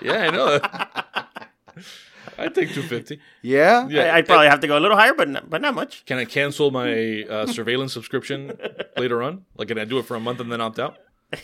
[0.00, 0.58] Yeah, I know.
[2.38, 3.20] I take two fifty.
[3.42, 3.86] Yeah.
[3.88, 6.04] Yeah, I, I'd probably have to go a little higher, but not, but not much.
[6.06, 8.58] Can I cancel my uh, surveillance subscription
[8.96, 9.44] later on?
[9.56, 10.96] Like, can I do it for a month and then opt out?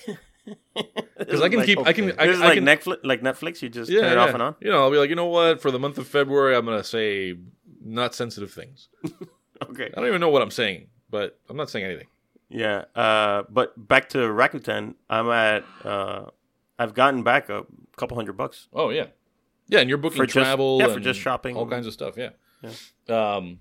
[1.18, 1.78] Because I can Like- keep.
[1.86, 2.12] I can.
[2.18, 2.96] I, This is I like can, Netflix.
[3.04, 4.22] Like Netflix, you just yeah, turn it yeah.
[4.22, 4.54] off and on.
[4.60, 5.60] You know, I'll be like, you know what?
[5.60, 7.34] For the month of February, I'm gonna say
[7.84, 8.88] not sensitive things.
[9.70, 9.86] Okay.
[9.92, 12.06] I don't even know what I'm saying, but I'm not saying anything.
[12.48, 12.84] Yeah.
[12.94, 15.64] Uh, but back to Rakuten, I'm at.
[15.84, 16.26] Uh,
[16.78, 17.64] I've gotten back a
[17.96, 18.68] couple hundred bucks.
[18.72, 19.06] Oh yeah,
[19.68, 19.80] yeah.
[19.80, 20.78] And you're booking For just- travel.
[20.80, 21.56] yeah, for just shopping.
[21.56, 22.16] all kinds of stuff.
[22.16, 22.30] Yeah.
[23.08, 23.60] Um.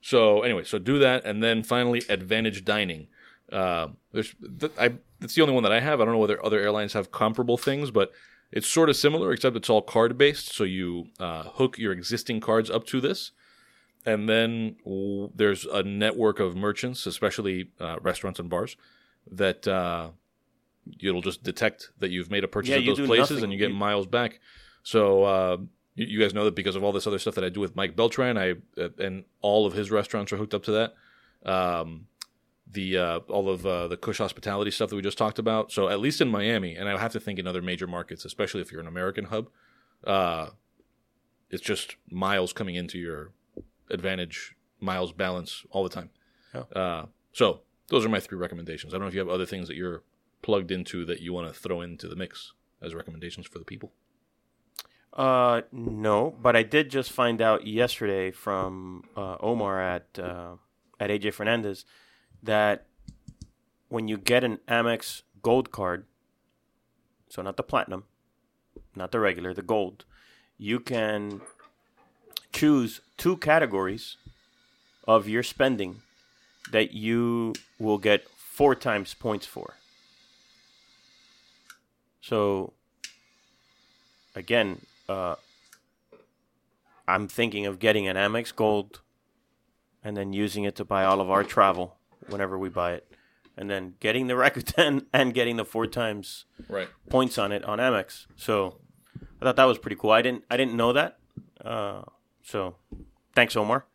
[0.00, 3.06] So anyway, so do that, and then finally, AAdvantage Dining.
[3.50, 4.94] Uh, there's th- I.
[5.20, 6.00] That's the only one that I have.
[6.00, 8.12] I don't know whether other airlines have comparable things, but
[8.52, 10.52] it's sort of similar, except it's all card based.
[10.54, 13.32] So you uh, hook your existing cards up to this,
[14.06, 18.76] and then w- there's a network of merchants, especially uh, restaurants and bars,
[19.30, 20.10] that uh,
[21.00, 23.44] it'll just detect that you've made a purchase Yeah, at those places, nothing.
[23.44, 24.40] and you get You- miles back.
[24.82, 25.56] So uh,
[25.94, 27.74] you, you guys know that because of all this other stuff that I do with
[27.76, 30.94] Mike Beltran, I uh, and all of his restaurants are hooked up to that.
[31.50, 32.06] Um,
[32.70, 35.70] the uh, all of uh, the Kush hospitality stuff that we just talked about.
[35.72, 38.60] So at least in Miami, and I have to think in other major markets, especially
[38.62, 39.48] if you're an American hub,
[40.04, 40.48] uh,
[41.50, 43.30] it's just miles coming into your
[43.90, 46.10] advantage miles balance all the time.
[46.54, 46.62] Yeah.
[46.74, 48.92] Uh, so those are my three recommendations.
[48.92, 50.02] I don't know if you have other things that you're
[50.42, 53.92] plugged into that you want to throw into the mix as recommendations for the people.
[55.12, 60.56] Uh, no, but I did just find out yesterday from uh, Omar at uh,
[60.98, 61.84] at AJ Fernandez
[62.42, 62.86] that
[63.88, 66.06] when you get an Amex Gold card,
[67.28, 68.04] so not the platinum,
[68.96, 70.04] not the regular, the gold,
[70.58, 71.42] you can
[72.54, 74.16] choose two categories
[75.06, 76.00] of your spending
[76.70, 79.74] that you will get four times points for.
[82.22, 82.72] So
[84.34, 85.34] again, uh,
[87.06, 89.00] I'm thinking of getting an Amex Gold
[90.02, 91.96] and then using it to buy all of our travel
[92.28, 93.06] whenever we buy it.
[93.56, 96.88] And then getting the Rakuten and getting the four times Right.
[97.10, 98.26] points on it on Amex.
[98.36, 98.78] So
[99.40, 100.10] I thought that was pretty cool.
[100.10, 101.18] I didn't I didn't know that.
[101.64, 102.02] Uh,
[102.44, 102.76] so
[103.34, 103.86] thanks, Omar.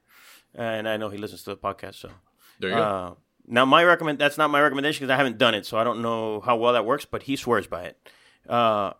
[0.56, 1.95] And I know he listens to the podcast.
[1.95, 2.10] So
[2.60, 2.82] There you go.
[2.82, 3.14] uh,
[3.47, 6.02] now my recommend that's not my recommendation because I haven't done it, so I don't
[6.02, 7.06] know how well that works.
[7.06, 8.10] But he swears by it.
[8.47, 8.93] Uh,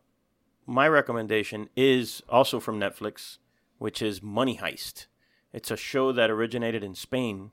[0.66, 3.38] my recommendation is also from Netflix,
[3.80, 5.08] which is Money Heist.
[5.52, 7.52] It's a show that originated in Spain,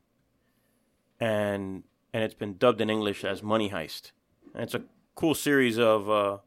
[1.18, 4.12] and and it's been dubbed in English as Money Heist.
[4.54, 4.82] And it's a
[5.14, 6.08] cool series of.
[6.10, 6.38] Uh,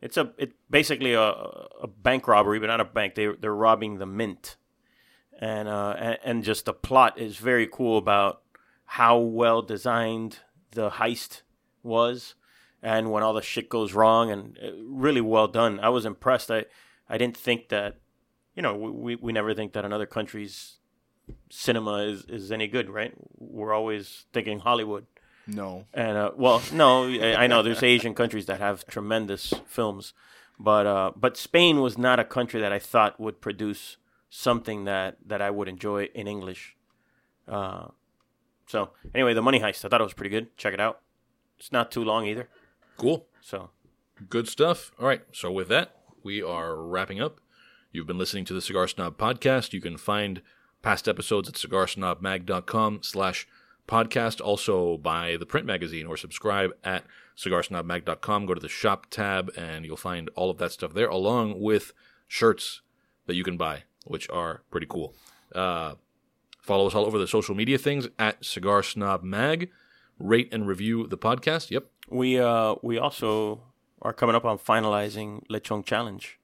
[0.00, 3.14] it's a it basically a, a bank robbery, but not a bank.
[3.14, 4.56] They they're robbing the mint,
[5.38, 8.42] and uh and, and just the plot is very cool about
[8.84, 10.40] how well designed
[10.72, 11.42] the heist
[11.82, 12.34] was,
[12.82, 15.78] and when all the shit goes wrong, and uh, really well done.
[15.80, 16.50] I was impressed.
[16.50, 16.64] I
[17.08, 17.96] I didn't think that,
[18.54, 20.78] you know, we we never think that another country's
[21.50, 23.12] cinema is is any good, right?
[23.36, 25.06] We're always thinking Hollywood.
[25.46, 25.84] No.
[25.94, 30.12] And uh, well, no, I I know there's Asian countries that have tremendous films,
[30.58, 33.96] but uh, but Spain was not a country that I thought would produce
[34.30, 36.76] something that that I would enjoy in English.
[37.46, 37.88] Uh,
[38.66, 40.56] so anyway, the Money Heist, I thought it was pretty good.
[40.56, 41.00] Check it out.
[41.58, 42.48] It's not too long either.
[42.96, 43.26] Cool.
[43.40, 43.70] So
[44.28, 44.90] Good stuff.
[44.98, 45.22] All right.
[45.32, 47.40] So with that, we are wrapping up.
[47.92, 49.72] You've been listening to the Cigar Snob podcast.
[49.72, 50.42] You can find
[50.82, 53.46] past episodes at cigarsnobmag.com slash
[53.86, 54.40] podcast.
[54.40, 57.04] Also buy the print magazine or subscribe at
[57.36, 58.46] cigarsnobmag.com.
[58.46, 61.92] Go to the shop tab and you'll find all of that stuff there along with
[62.26, 62.82] shirts
[63.26, 65.14] that you can buy, which are pretty cool.
[65.54, 65.94] Uh,
[66.60, 69.70] follow us all over the social media things at Cigar Snob Mag.
[70.18, 71.70] Rate and review the podcast.
[71.70, 71.86] Yep.
[72.10, 73.62] We uh we also
[74.02, 76.38] are coming up on finalizing Lechon Challenge.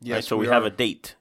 [0.00, 0.24] Yes, right?
[0.24, 0.66] so we, have are.
[0.66, 1.14] a date.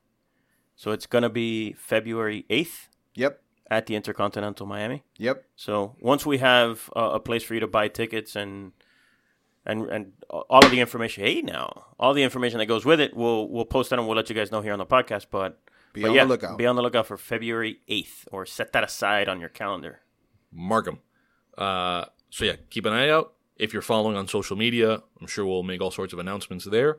[0.76, 3.42] So it's gonna be February eighth Yep.
[3.70, 5.04] at the Intercontinental Miami.
[5.18, 5.44] Yep.
[5.56, 8.72] So once we have uh, a place for you to buy tickets and
[9.66, 13.16] and and all of the information, hey now, all the information that goes with it,
[13.16, 15.28] we'll we'll post that and we'll let you guys know here on the podcast.
[15.30, 15.60] But
[15.94, 16.58] Be but on yeah, the lookout.
[16.58, 20.02] Be on the lookout for February eighth, or set that aside on your calendar.
[20.52, 21.00] mark 'em.
[21.58, 23.34] Uh, so yeah, keep an eye out.
[23.56, 26.98] If you're following on social media, I'm sure we'll make all sorts of announcements there.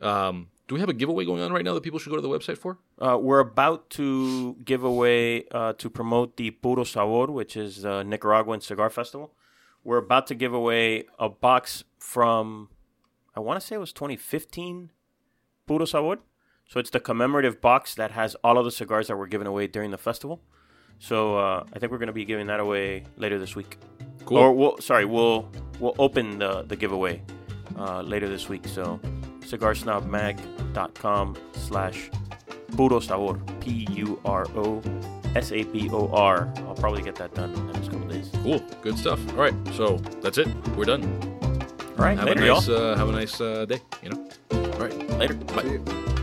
[0.00, 2.22] Um, do we have a giveaway going on right now that people should go to
[2.22, 2.78] the website for?
[2.98, 8.02] Uh, we're about to give away uh, to promote the Puro Sabor, which is the
[8.04, 9.34] Nicaraguan cigar festival.
[9.84, 12.68] We're about to give away a box from,
[13.34, 14.90] I want to say it was 2015
[15.66, 16.18] Puro Sabor.
[16.68, 19.66] So it's the commemorative box that has all of the cigars that were given away
[19.66, 20.40] during the festival.
[20.98, 23.78] So uh, I think we're going to be giving that away later this week.
[24.26, 24.36] Cool.
[24.38, 25.50] Or we'll, sorry, we'll
[25.80, 27.22] we'll open the the giveaway
[27.78, 28.66] uh, later this week.
[28.68, 29.00] So
[29.40, 32.10] cigarsnobmag.com slash
[32.76, 34.82] puro sabor p u r o
[35.34, 36.52] s a b o r.
[36.66, 38.30] I'll probably get that done in the next couple days.
[38.42, 39.20] Cool, good stuff.
[39.30, 40.48] All right, so that's it.
[40.76, 41.04] We're done.
[41.96, 42.76] All right, Have later, a nice, y'all.
[42.76, 43.80] uh, have a nice uh, day.
[44.02, 44.28] You know.
[44.52, 45.34] All right, later.
[45.34, 46.17] bye.